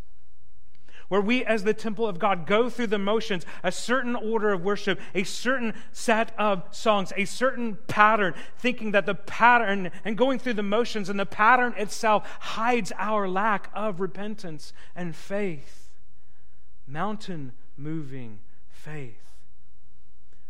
[1.10, 4.64] where we, as the temple of God, go through the motions, a certain order of
[4.64, 10.40] worship, a certain set of songs, a certain pattern, thinking that the pattern and going
[10.40, 15.83] through the motions and the pattern itself hides our lack of repentance and faith.
[16.88, 19.19] Mountain moving faith.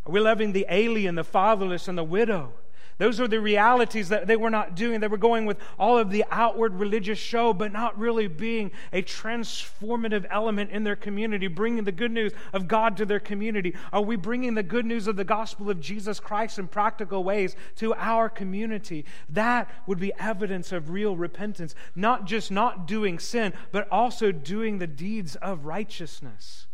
[0.05, 2.53] Are we loving the alien, the fatherless, and the widow?
[2.97, 4.99] Those are the realities that they were not doing.
[4.99, 9.01] They were going with all of the outward religious show, but not really being a
[9.01, 13.75] transformative element in their community, bringing the good news of God to their community.
[13.91, 17.55] Are we bringing the good news of the gospel of Jesus Christ in practical ways
[17.77, 19.05] to our community?
[19.29, 24.77] That would be evidence of real repentance, not just not doing sin, but also doing
[24.77, 26.67] the deeds of righteousness.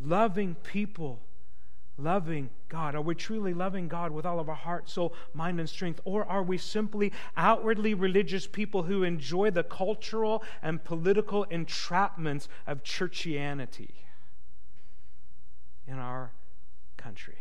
[0.00, 1.20] Loving people
[2.02, 2.94] loving God?
[2.94, 6.00] Are we truly loving God with all of our heart, soul, mind, and strength?
[6.04, 12.82] Or are we simply outwardly religious people who enjoy the cultural and political entrapments of
[12.82, 13.90] churchianity
[15.86, 16.32] in our
[16.96, 17.38] country?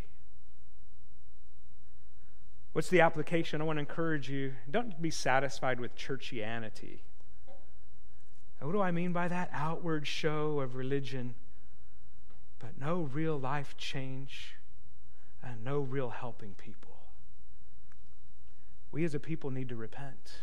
[2.74, 3.62] What's the application?
[3.62, 7.00] I want to encourage you don't be satisfied with churchianity.
[8.62, 9.50] What do I mean by that?
[9.54, 11.36] Outward show of religion
[12.60, 14.56] but no real life change
[15.42, 16.98] and no real helping people.
[18.92, 20.42] We as a people need to repent.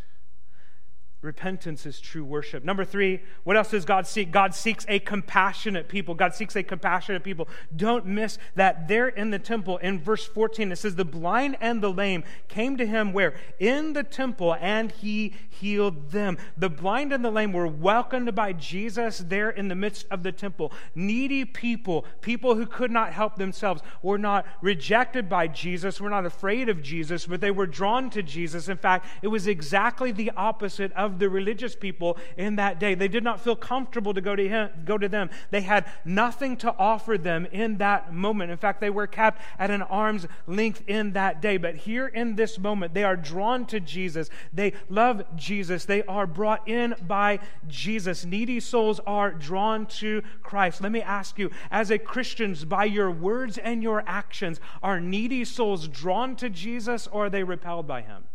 [1.23, 2.63] Repentance is true worship.
[2.63, 4.29] Number three, what else does God seek?
[4.29, 6.13] God seeks a compassionate people.
[6.13, 7.47] God seeks a compassionate people.
[7.75, 11.81] Don't miss that there in the temple in verse 14, it says, The blind and
[11.81, 13.33] the lame came to him where?
[13.57, 16.37] In the temple, and he healed them.
[16.55, 20.31] The blind and the lame were welcomed by Jesus there in the midst of the
[20.31, 20.71] temple.
[20.93, 26.27] Needy people, people who could not help themselves, were not rejected by Jesus, were not
[26.27, 28.69] afraid of Jesus, but they were drawn to Jesus.
[28.69, 32.93] In fact, it was exactly the opposite of of the religious people in that day.
[32.93, 35.31] They did not feel comfortable to go to, him, go to them.
[35.49, 38.51] They had nothing to offer them in that moment.
[38.51, 41.57] In fact, they were kept at an arm's length in that day.
[41.57, 44.29] But here in this moment, they are drawn to Jesus.
[44.53, 45.85] They love Jesus.
[45.85, 48.25] They are brought in by Jesus.
[48.25, 50.81] Needy souls are drawn to Christ.
[50.81, 55.45] Let me ask you, as a Christians, by your words and your actions, are needy
[55.45, 58.25] souls drawn to Jesus or are they repelled by him?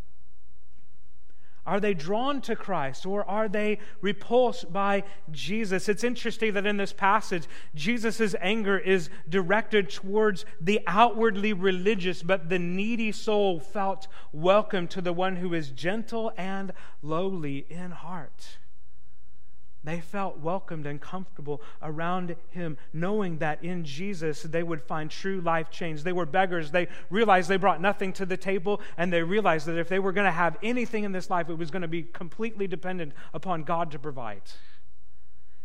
[1.64, 5.88] Are they drawn to Christ or are they repulsed by Jesus?
[5.88, 12.48] It's interesting that in this passage, Jesus' anger is directed towards the outwardly religious, but
[12.48, 18.59] the needy soul felt welcome to the one who is gentle and lowly in heart.
[19.85, 25.40] They felt welcomed and comfortable around him, knowing that in Jesus they would find true
[25.40, 26.05] life change.
[26.05, 26.71] They were beggars.
[26.71, 30.12] They realized they brought nothing to the table, and they realized that if they were
[30.12, 33.64] going to have anything in this life, it was going to be completely dependent upon
[33.64, 34.42] God to provide.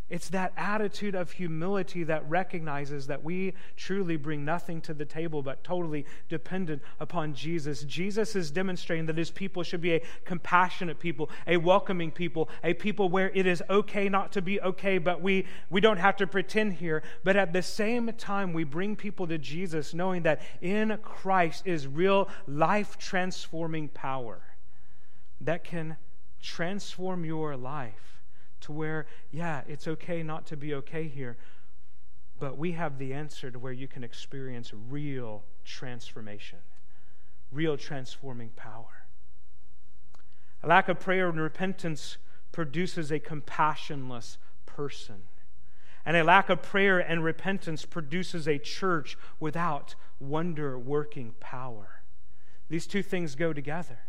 [0.09, 5.41] It's that attitude of humility that recognizes that we truly bring nothing to the table
[5.41, 7.83] but totally dependent upon Jesus.
[7.83, 12.73] Jesus is demonstrating that his people should be a compassionate people, a welcoming people, a
[12.73, 16.27] people where it is okay not to be okay, but we, we don't have to
[16.27, 17.03] pretend here.
[17.25, 21.85] But at the same time, we bring people to Jesus knowing that in Christ is
[21.85, 24.41] real life transforming power
[25.41, 25.97] that can
[26.41, 28.16] transform your life
[28.67, 31.38] to where, yeah, it's okay not to be okay here,
[32.38, 36.60] but we have the answer to where you can experience real transformation,
[37.49, 39.08] real transforming power.
[40.63, 42.17] A lack of prayer and repentance
[42.51, 45.23] produces a compassionless person.
[46.06, 52.01] And a lack of prayer and repentance produces a church without wonder working power.
[52.69, 53.99] These two things go together.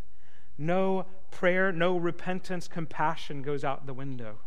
[0.57, 4.39] No prayer, no repentance, compassion goes out the window.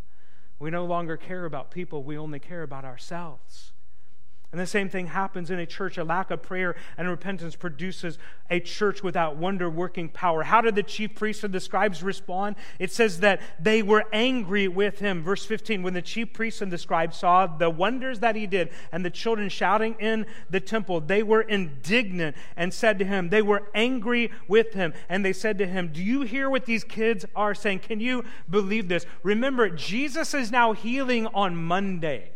[0.58, 3.71] We no longer care about people, we only care about ourselves.
[4.52, 5.96] And the same thing happens in a church.
[5.96, 8.18] A lack of prayer and repentance produces
[8.50, 10.42] a church without wonder working power.
[10.42, 12.56] How did the chief priests and the scribes respond?
[12.78, 15.22] It says that they were angry with him.
[15.22, 18.68] Verse 15 When the chief priests and the scribes saw the wonders that he did
[18.92, 23.40] and the children shouting in the temple, they were indignant and said to him, They
[23.40, 24.92] were angry with him.
[25.08, 27.78] And they said to him, Do you hear what these kids are saying?
[27.78, 29.06] Can you believe this?
[29.22, 32.31] Remember, Jesus is now healing on Monday.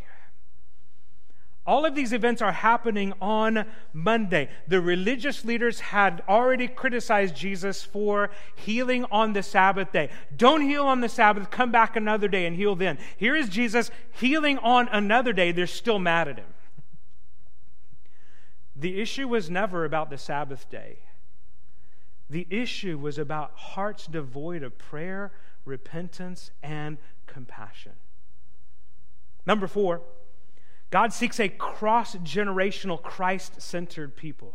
[1.66, 4.48] All of these events are happening on Monday.
[4.68, 10.10] The religious leaders had already criticized Jesus for healing on the Sabbath day.
[10.36, 12.98] Don't heal on the Sabbath, come back another day and heal then.
[13.16, 15.50] Here is Jesus healing on another day.
[15.50, 16.54] They're still mad at him.
[18.76, 20.98] The issue was never about the Sabbath day,
[22.28, 25.32] the issue was about hearts devoid of prayer,
[25.64, 27.92] repentance, and compassion.
[29.46, 30.02] Number four,
[30.90, 34.54] God seeks a cross generational, Christ centered people.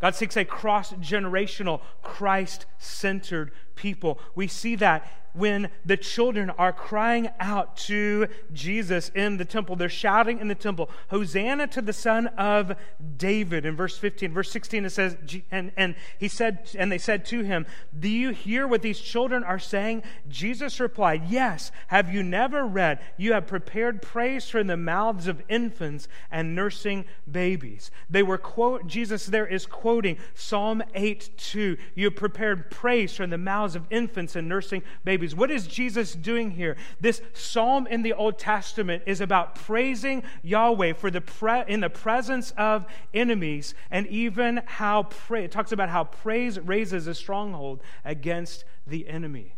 [0.00, 4.18] God seeks a cross generational, Christ centered people.
[4.34, 9.76] We see that when the children are crying out to Jesus in the temple.
[9.76, 12.76] They're shouting in the temple, Hosanna to the Son of
[13.16, 13.64] David.
[13.64, 15.16] In verse 15, verse 16, it says,
[15.50, 17.66] and, and he said, and they said to him,
[17.98, 20.02] Do you hear what these children are saying?
[20.28, 21.70] Jesus replied, Yes.
[21.88, 27.04] Have you never read, You have prepared praise from the mouths of infants and nursing
[27.30, 27.90] babies?
[28.10, 31.76] They were quote, Jesus there is quoting Psalm 8 2.
[31.94, 35.36] You have prepared praise from the mouths of infants and nursing babies babies.
[35.36, 36.76] What is Jesus doing here?
[37.00, 41.88] This psalm in the Old Testament is about praising Yahweh for the pre- in the
[41.88, 48.64] presence of enemies, and even how it talks about how praise raises a stronghold against
[48.84, 49.54] the enemy.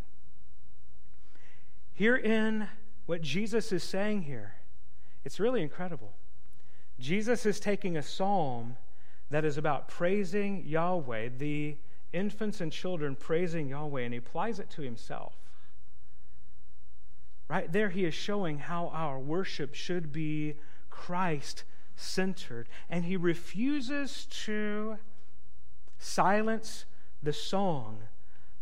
[1.94, 2.68] Herein,
[3.06, 4.56] what Jesus is saying here,
[5.24, 6.12] it's really incredible.
[7.00, 8.76] Jesus is taking a psalm
[9.30, 11.76] that is about praising Yahweh, the
[12.12, 15.34] infants and children praising Yahweh, and he applies it to himself.
[17.49, 20.55] Right there, he is showing how our worship should be
[20.90, 21.64] Christ
[21.97, 22.68] centered.
[22.88, 24.99] And he refuses to
[25.99, 26.86] silence
[27.22, 27.99] the song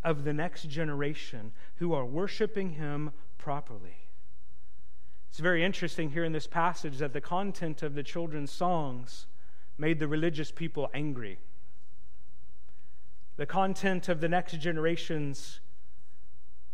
[0.05, 3.97] of the next generation who are worshiping him properly.
[5.29, 9.27] It's very interesting here in this passage that the content of the children's songs
[9.79, 11.39] made the religious people angry.
[13.37, 15.61] The content of the next generation's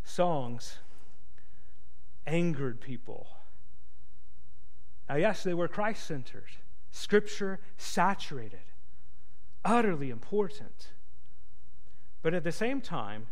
[0.03, 0.79] songs
[2.29, 3.27] angered people.
[5.09, 6.45] Now, yes, they were Christ centered,
[6.91, 8.61] scripture saturated,
[9.65, 10.89] utterly important.
[12.23, 13.27] But at the same time,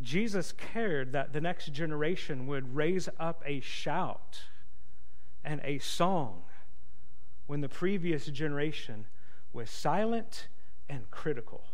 [0.00, 4.42] Jesus cared that the next generation would raise up a shout
[5.44, 6.42] and a song
[7.46, 9.06] when the previous generation
[9.52, 10.48] was silent
[10.88, 11.64] and critical.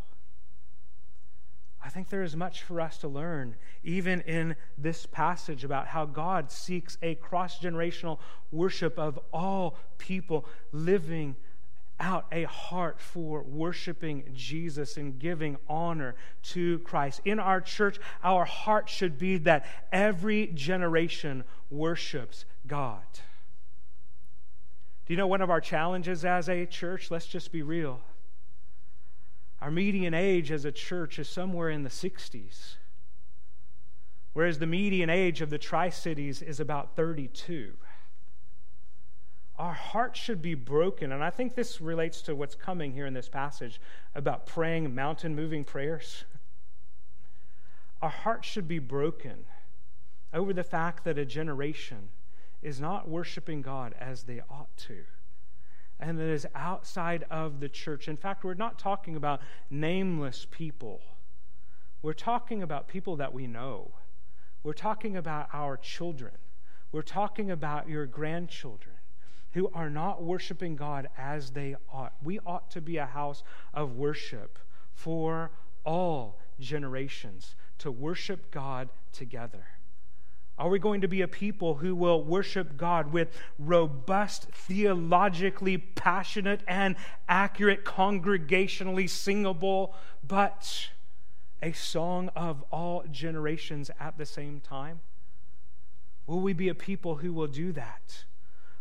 [1.85, 6.07] I think there is much for us to learn, even in this passage, about how
[6.07, 8.19] God seeks a cross generational
[8.51, 11.37] worship of all people living
[12.01, 17.21] out a heart for worshiping Jesus and giving honor to Christ.
[17.25, 23.03] In our church, our heart should be that every generation worships God.
[25.07, 27.11] Do you know one of our challenges as a church?
[27.11, 28.01] Let's just be real
[29.61, 32.77] our median age as a church is somewhere in the 60s,
[34.33, 37.73] whereas the median age of the Tri Cities is about 32.
[39.59, 43.15] Our hearts should be broken, and I think this relates to what's coming here in
[43.15, 43.81] this passage
[44.15, 46.25] about praying mountain moving prayers.
[48.03, 49.45] Our hearts should be broken
[50.33, 52.11] over the fact that a generation
[52.63, 55.05] is not worshiping God as they ought to
[56.01, 58.09] and that is outside of the church.
[58.09, 59.41] In fact, we're not talking about
[59.71, 61.01] nameless people,
[62.03, 63.93] we're talking about people that we know.
[64.63, 66.35] We're talking about our children.
[66.91, 68.97] We're talking about your grandchildren
[69.53, 72.13] who are not worshiping God as they ought.
[72.23, 73.43] We ought to be a house
[73.75, 74.59] of worship
[74.95, 75.51] for
[75.85, 79.65] all generations to worship God together.
[80.59, 83.29] Are we going to be a people who will worship God with
[83.61, 86.97] robust, theologically passionate, and
[87.29, 89.95] accurate, congregationally singable,
[90.27, 90.89] but
[91.63, 95.01] a song of all generations at the same time?
[96.27, 98.25] Will we be a people who will do that?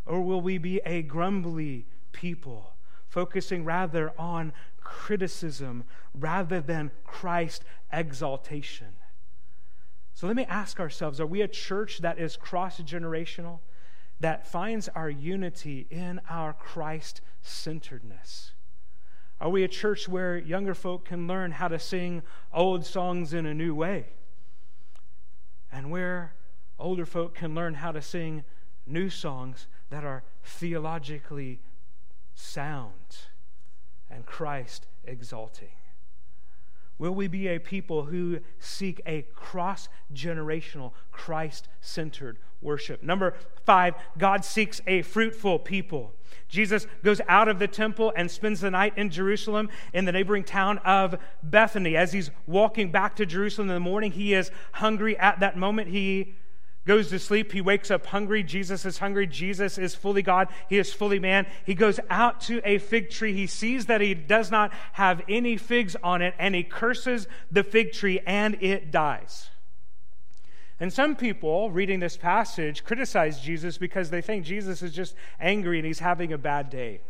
[0.05, 2.73] Or will we be a grumbly people,
[3.07, 4.51] focusing rather on
[4.81, 5.83] criticism
[6.15, 7.63] rather than Christ
[7.93, 8.95] exaltation?
[10.17, 13.59] So let me ask ourselves are we a church that is cross generational,
[14.19, 18.53] that finds our unity in our Christ centeredness?
[19.39, 23.45] Are we a church where younger folk can learn how to sing old songs in
[23.45, 24.07] a new way?
[25.71, 26.33] And where
[26.79, 28.43] older folk can learn how to sing
[28.87, 31.59] new songs that are theologically
[32.33, 33.17] sound
[34.09, 35.69] and Christ exalting?
[36.99, 43.03] Will we be a people who seek a cross generational, Christ centered worship?
[43.03, 43.35] Number
[43.65, 46.13] five, God seeks a fruitful people.
[46.49, 50.43] Jesus goes out of the temple and spends the night in Jerusalem in the neighboring
[50.43, 51.95] town of Bethany.
[51.95, 55.89] As he's walking back to Jerusalem in the morning, he is hungry at that moment.
[55.89, 56.35] He
[56.87, 57.51] goes to sleep.
[57.51, 58.43] He wakes up hungry.
[58.43, 59.27] Jesus is hungry.
[59.27, 60.47] Jesus is fully God.
[60.69, 61.45] He is fully man.
[61.65, 63.33] He goes out to a fig tree.
[63.33, 67.63] He sees that he does not have any figs on it, and he curses the
[67.63, 69.49] fig tree, and it dies.
[70.79, 75.79] And some people reading this passage criticize Jesus because they think Jesus is just angry
[75.79, 77.01] and he's having a bad day.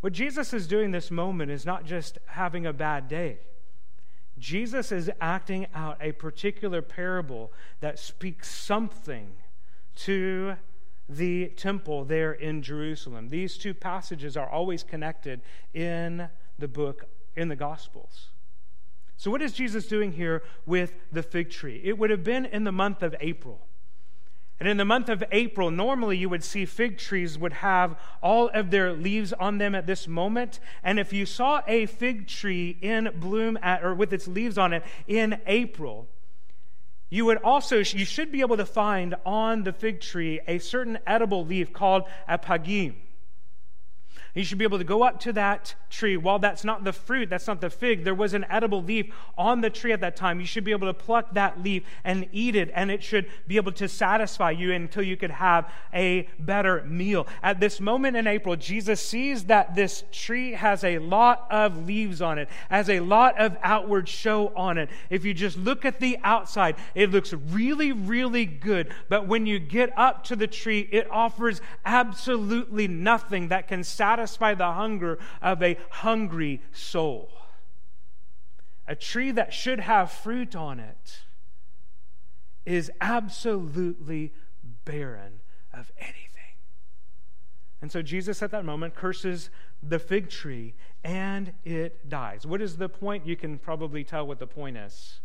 [0.00, 3.38] What Jesus is doing this moment is not just having a bad day.
[4.40, 9.32] Jesus is acting out a particular parable that speaks something
[9.96, 10.56] to
[11.08, 13.28] the temple there in Jerusalem.
[13.28, 15.42] These two passages are always connected
[15.74, 16.28] in
[16.58, 17.04] the book,
[17.36, 18.30] in the Gospels.
[19.16, 21.80] So, what is Jesus doing here with the fig tree?
[21.84, 23.66] It would have been in the month of April.
[24.60, 28.50] And in the month of April, normally you would see fig trees would have all
[28.52, 30.60] of their leaves on them at this moment.
[30.84, 34.74] And if you saw a fig tree in bloom at, or with its leaves on
[34.74, 36.08] it in April,
[37.08, 40.98] you would also, you should be able to find on the fig tree a certain
[41.06, 42.96] edible leaf called a pagim.
[44.34, 46.16] You should be able to go up to that tree.
[46.16, 49.60] While that's not the fruit, that's not the fig, there was an edible leaf on
[49.60, 50.38] the tree at that time.
[50.38, 53.56] You should be able to pluck that leaf and eat it, and it should be
[53.56, 57.26] able to satisfy you until you could have a better meal.
[57.42, 62.22] At this moment in April, Jesus sees that this tree has a lot of leaves
[62.22, 64.90] on it, has a lot of outward show on it.
[65.10, 68.94] If you just look at the outside, it looks really, really good.
[69.08, 74.19] But when you get up to the tree, it offers absolutely nothing that can satisfy
[74.20, 77.30] satisfy the hunger of a hungry soul.
[78.86, 81.20] A tree that should have fruit on it
[82.66, 84.32] is absolutely
[84.84, 85.40] barren
[85.72, 86.26] of anything.
[87.80, 89.48] And so Jesus at that moment curses
[89.82, 92.46] the fig tree and it dies.
[92.46, 93.26] What is the point?
[93.26, 95.20] You can probably tell what the point is.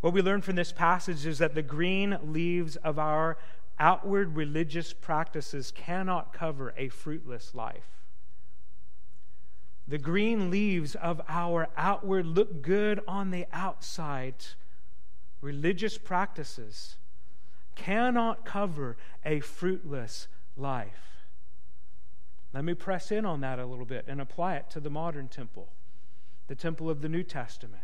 [0.00, 3.38] What we learn from this passage is that the green leaves of our
[3.78, 8.04] outward religious practices cannot cover a fruitless life.
[9.86, 14.34] The green leaves of our outward look good on the outside
[15.40, 16.96] religious practices
[17.74, 21.26] cannot cover a fruitless life.
[22.54, 25.28] Let me press in on that a little bit and apply it to the modern
[25.28, 25.68] temple,
[26.46, 27.82] the temple of the New Testament,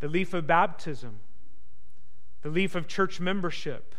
[0.00, 1.20] the leaf of baptism,
[2.42, 3.94] the leaf of church membership,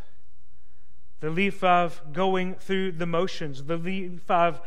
[1.22, 4.60] the leaf of going through the motions, the leaf of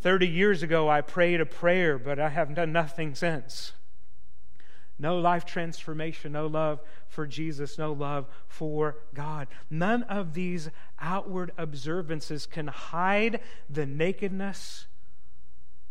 [0.00, 3.72] 30 years ago I prayed a prayer, but I have done nothing since.
[4.98, 9.46] No life transformation, no love for Jesus, no love for God.
[9.70, 10.70] None of these
[11.00, 14.86] outward observances can hide the nakedness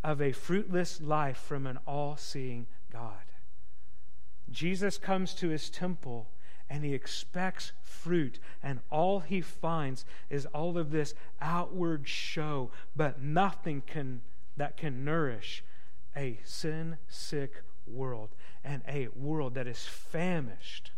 [0.03, 3.23] of a fruitless life from an all seeing God.
[4.49, 6.29] Jesus comes to his temple
[6.69, 13.21] and he expects fruit, and all he finds is all of this outward show, but
[13.21, 14.21] nothing can,
[14.57, 15.63] that can nourish
[16.15, 18.29] a sin sick world
[18.63, 20.91] and a world that is famished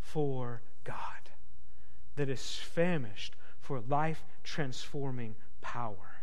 [0.00, 1.30] for God,
[2.16, 6.16] that is famished for life transforming power.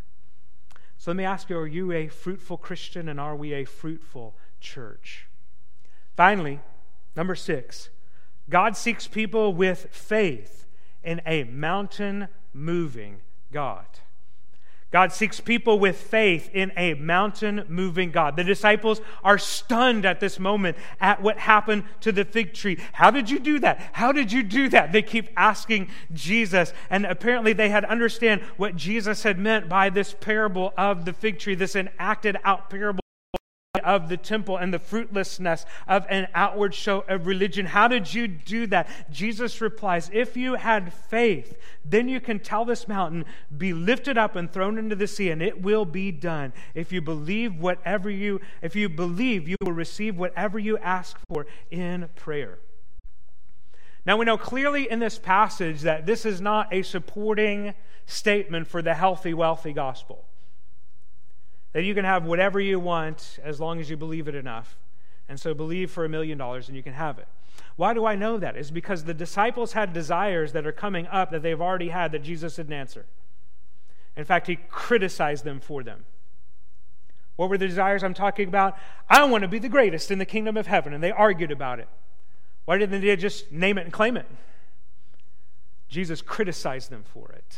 [0.98, 4.36] So let me ask you are you a fruitful Christian and are we a fruitful
[4.62, 5.28] church?
[6.16, 6.62] Finally,
[7.16, 7.90] number six,
[8.50, 10.66] God seeks people with faith
[11.04, 13.22] in a mountain moving
[13.52, 13.86] God.
[14.94, 18.36] God seeks people with faith in a mountain moving God.
[18.36, 22.78] The disciples are stunned at this moment at what happened to the fig tree.
[22.92, 23.90] How did you do that?
[23.94, 24.92] How did you do that?
[24.92, 26.74] They keep asking Jesus.
[26.92, 31.40] And apparently they had understand what Jesus had meant by this parable of the fig
[31.40, 33.03] tree, this enacted out parable
[33.84, 37.66] of the temple and the fruitlessness of an outward show of religion.
[37.66, 38.88] How did you do that?
[39.12, 43.26] Jesus replies, If you had faith, then you can tell this mountain,
[43.58, 46.54] be lifted up and thrown into the sea, and it will be done.
[46.76, 51.48] If you believe whatever you, if you believe, you will receive whatever you ask for
[51.72, 52.60] in prayer.
[54.06, 57.74] Now, we know clearly in this passage that this is not a supporting
[58.06, 60.26] statement for the healthy, wealthy gospel.
[61.74, 64.78] That you can have whatever you want as long as you believe it enough.
[65.28, 67.28] And so believe for a million dollars and you can have it.
[67.76, 68.56] Why do I know that?
[68.56, 72.24] Is because the disciples had desires that are coming up that they've already had that
[72.24, 73.06] Jesus didn't answer.
[74.16, 76.06] In fact, he criticized them for them.
[77.36, 78.78] What were the desires I'm talking about?
[79.10, 80.94] I want to be the greatest in the kingdom of heaven.
[80.94, 81.88] And they argued about it.
[82.66, 84.28] Why didn't they just name it and claim it?
[85.90, 87.58] Jesus criticized them for it.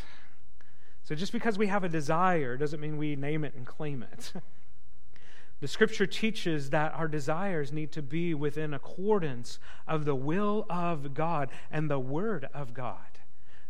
[1.05, 4.33] So just because we have a desire doesn't mean we name it and claim it.
[5.61, 11.13] The scripture teaches that our desires need to be within accordance of the will of
[11.13, 12.99] God and the word of God.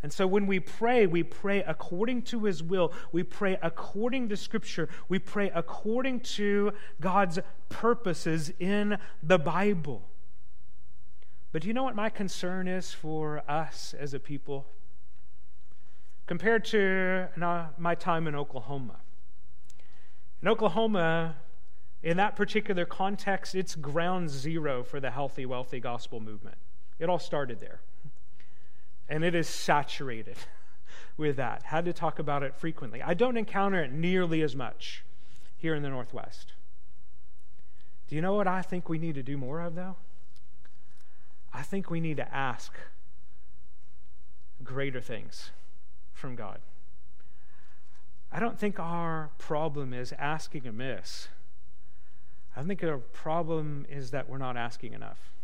[0.02, 2.92] And so when we pray, we pray according to his will.
[3.12, 4.90] We pray according to scripture.
[5.10, 10.10] We pray according to God's purposes in the Bible.
[11.52, 14.68] But do you know what my concern is for us as a people?
[16.28, 17.28] Compared to
[17.78, 18.98] my time in Oklahoma.
[20.42, 21.36] In Oklahoma,
[22.02, 26.58] in that particular context, it's ground zero for the healthy, wealthy gospel movement.
[27.00, 27.82] It all started there.
[29.08, 30.38] And it is saturated
[31.18, 31.64] with that.
[31.64, 33.02] Had to talk about it frequently.
[33.02, 35.04] I don't encounter it nearly as much
[35.58, 36.54] here in the Northwest.
[38.08, 39.96] Do you know what I think we need to do more of, though?
[41.54, 42.74] I think we need to ask
[44.64, 45.52] greater things
[46.16, 46.60] from God.
[48.32, 51.28] I don't think our problem is asking amiss.
[52.58, 55.36] I think our problem is that we're not asking enough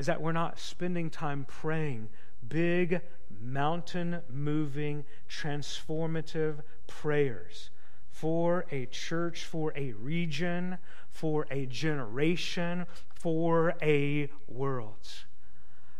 [0.00, 2.08] is that we're not spending time praying
[2.48, 3.02] big,
[3.38, 7.68] mountain moving, transformative prayers
[8.08, 10.78] for a church, for a region,
[11.10, 15.06] for a generation, for a world?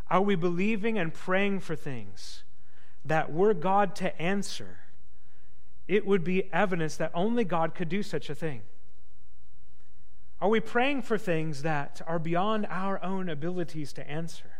[0.08, 2.42] Are we believing and praying for things
[3.04, 4.78] that were God to answer,
[5.88, 8.62] it would be evidence that only God could do such a thing?
[10.40, 14.50] Are we praying for things that are beyond our own abilities to answer?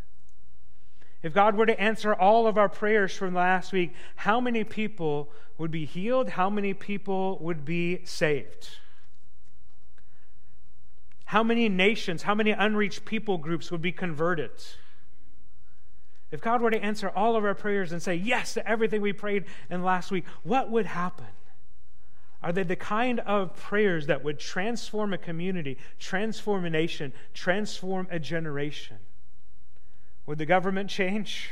[1.23, 5.31] If God were to answer all of our prayers from last week, how many people
[5.59, 6.31] would be healed?
[6.31, 8.69] How many people would be saved?
[11.27, 14.51] How many nations, how many unreached people groups would be converted?
[16.31, 19.13] If God were to answer all of our prayers and say yes to everything we
[19.13, 21.27] prayed in last week, what would happen?
[22.43, 28.09] Are they the kind of prayers that would transform a community, transform a nation, transform
[28.11, 28.97] a generation?
[30.27, 31.51] Would the government change?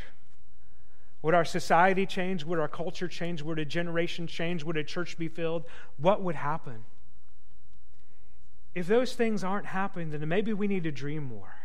[1.22, 2.44] Would our society change?
[2.44, 3.42] Would our culture change?
[3.42, 4.64] Would a generation change?
[4.64, 5.64] Would a church be filled?
[5.96, 6.84] What would happen?
[8.74, 11.56] If those things aren't happening, then maybe we need to dream more.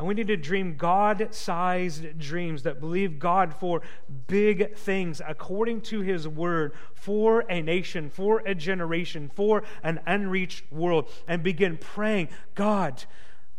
[0.00, 3.82] And we need to dream God sized dreams that believe God for
[4.28, 10.72] big things according to His word for a nation, for a generation, for an unreached
[10.72, 13.04] world, and begin praying, God,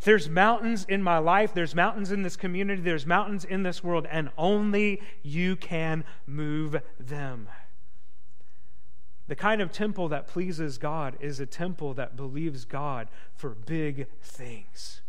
[0.03, 4.07] there's mountains in my life, there's mountains in this community, there's mountains in this world,
[4.09, 7.49] and only you can move them.
[9.27, 14.07] The kind of temple that pleases God is a temple that believes God for big
[14.23, 15.01] things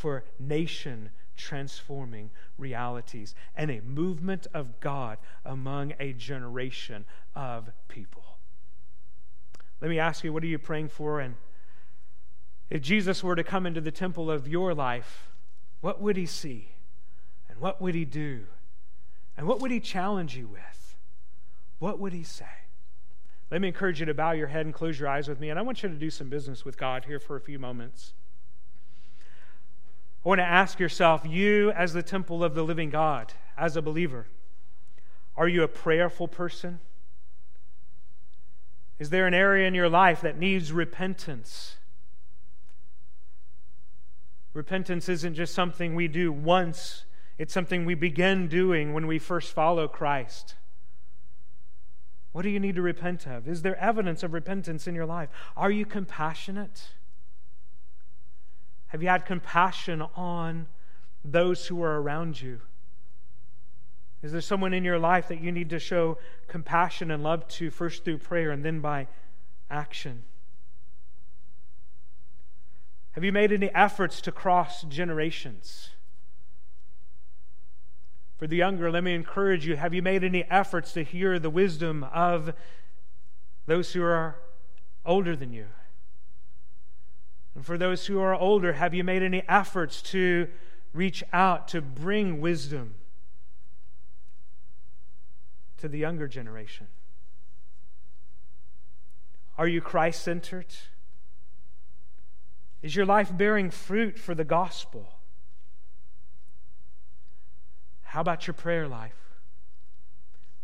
[0.00, 8.24] for nation transforming realities and a movement of God among a generation of people.
[9.82, 11.20] Let me ask you, what are you praying for?
[11.20, 11.36] And
[12.70, 15.30] if Jesus were to come into the temple of your life,
[15.82, 16.72] what would he see?
[17.48, 18.46] And what would he do?
[19.36, 20.96] And what would he challenge you with?
[21.78, 22.44] What would he say?
[23.50, 25.50] Let me encourage you to bow your head and close your eyes with me.
[25.50, 28.14] And I want you to do some business with God here for a few moments.
[30.24, 33.82] I want to ask yourself, you as the temple of the living God, as a
[33.82, 34.26] believer,
[35.36, 36.80] are you a prayerful person?
[38.98, 41.76] Is there an area in your life that needs repentance?
[44.52, 47.04] Repentance isn't just something we do once,
[47.38, 50.56] it's something we begin doing when we first follow Christ.
[52.32, 53.48] What do you need to repent of?
[53.48, 55.30] Is there evidence of repentance in your life?
[55.56, 56.90] Are you compassionate?
[58.90, 60.66] Have you had compassion on
[61.24, 62.60] those who are around you?
[64.22, 66.18] Is there someone in your life that you need to show
[66.48, 69.06] compassion and love to, first through prayer and then by
[69.70, 70.24] action?
[73.12, 75.90] Have you made any efforts to cross generations?
[78.38, 81.50] For the younger, let me encourage you have you made any efforts to hear the
[81.50, 82.54] wisdom of
[83.66, 84.36] those who are
[85.06, 85.66] older than you?
[87.54, 90.48] And for those who are older, have you made any efforts to
[90.92, 92.94] reach out to bring wisdom
[95.78, 96.86] to the younger generation?
[99.58, 100.66] Are you Christ centered?
[102.82, 105.12] Is your life bearing fruit for the gospel?
[108.02, 109.12] How about your prayer life?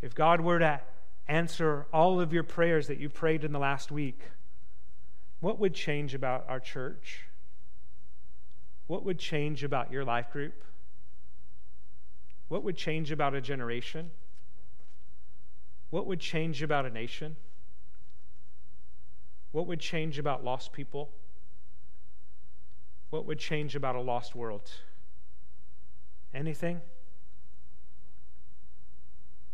[0.01, 0.81] If God were to
[1.29, 4.21] answer all of your prayers that you prayed in the last week,
[5.41, 7.27] what would change about our church?
[8.87, 10.65] What would change about your life group?
[12.49, 14.11] What would change about a generation?
[15.91, 17.37] What would change about a nation?
[19.53, 21.11] What would change about lost people?
[23.11, 24.71] What would change about a lost world?
[26.35, 26.81] Anything?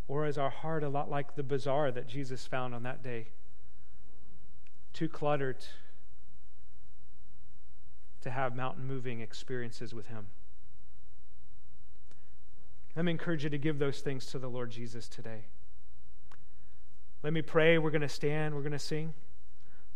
[0.08, 3.28] Or is our heart a lot like the bazaar that Jesus found on that day?
[4.92, 5.64] Too cluttered
[8.22, 10.26] to have mountain moving experiences with Him.
[12.94, 15.44] Let me encourage you to give those things to the Lord Jesus today.
[17.22, 17.78] Let me pray.
[17.78, 19.14] We're going to stand, we're going to sing.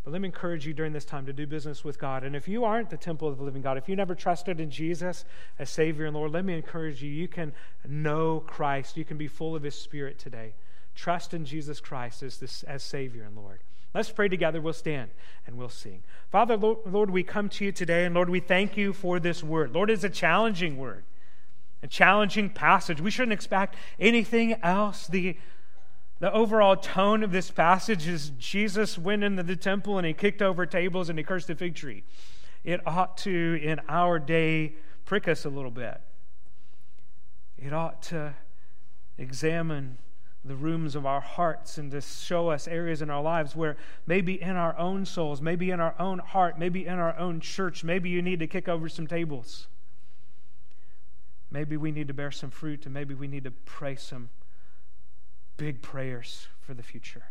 [0.05, 2.22] But let me encourage you during this time to do business with God.
[2.22, 4.70] And if you aren't the temple of the living God, if you never trusted in
[4.70, 5.24] Jesus
[5.59, 7.11] as Savior and Lord, let me encourage you.
[7.11, 7.53] You can
[7.84, 8.97] know Christ.
[8.97, 10.55] You can be full of His Spirit today.
[10.94, 13.61] Trust in Jesus Christ as, this, as Savior and Lord.
[13.97, 14.61] Let's pray together.
[14.61, 15.11] We'll stand
[15.47, 16.03] and we'll sing.
[16.30, 19.72] Father, Lord, we come to you today, and Lord, we thank you for this word.
[19.72, 21.05] Lord, it's a challenging word,
[21.82, 23.01] a challenging passage.
[23.01, 25.07] We shouldn't expect anything else.
[25.07, 25.38] The
[26.18, 30.42] the overall tone of this passage is Jesus went into the temple and he kicked
[30.42, 32.05] over tables and he cursed the fig tree.
[32.64, 34.74] It ought to, in our day,
[35.05, 36.01] prick us a little bit.
[37.59, 38.34] It ought to
[39.18, 39.99] examine
[40.47, 43.76] the rooms of our hearts and to show us areas in our lives where
[44.07, 47.82] maybe in our own souls, maybe in our own heart, maybe in our own church,
[47.82, 49.68] maybe you need to kick over some tables.
[51.51, 54.30] Maybe we need to bear some fruit and maybe we need to pray some
[55.57, 57.24] big prayers for the future.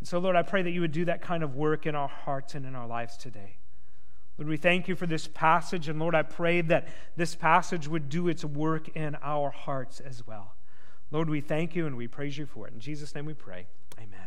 [0.00, 2.08] And so, Lord, I pray that you would do that kind of work in our
[2.08, 3.56] hearts and in our lives today.
[4.38, 5.88] Lord, we thank you for this passage.
[5.88, 10.26] And Lord, I pray that this passage would do its work in our hearts as
[10.26, 10.54] well.
[11.12, 12.72] Lord, we thank you and we praise you for it.
[12.72, 13.66] In Jesus' name we pray.
[13.98, 14.18] Amen.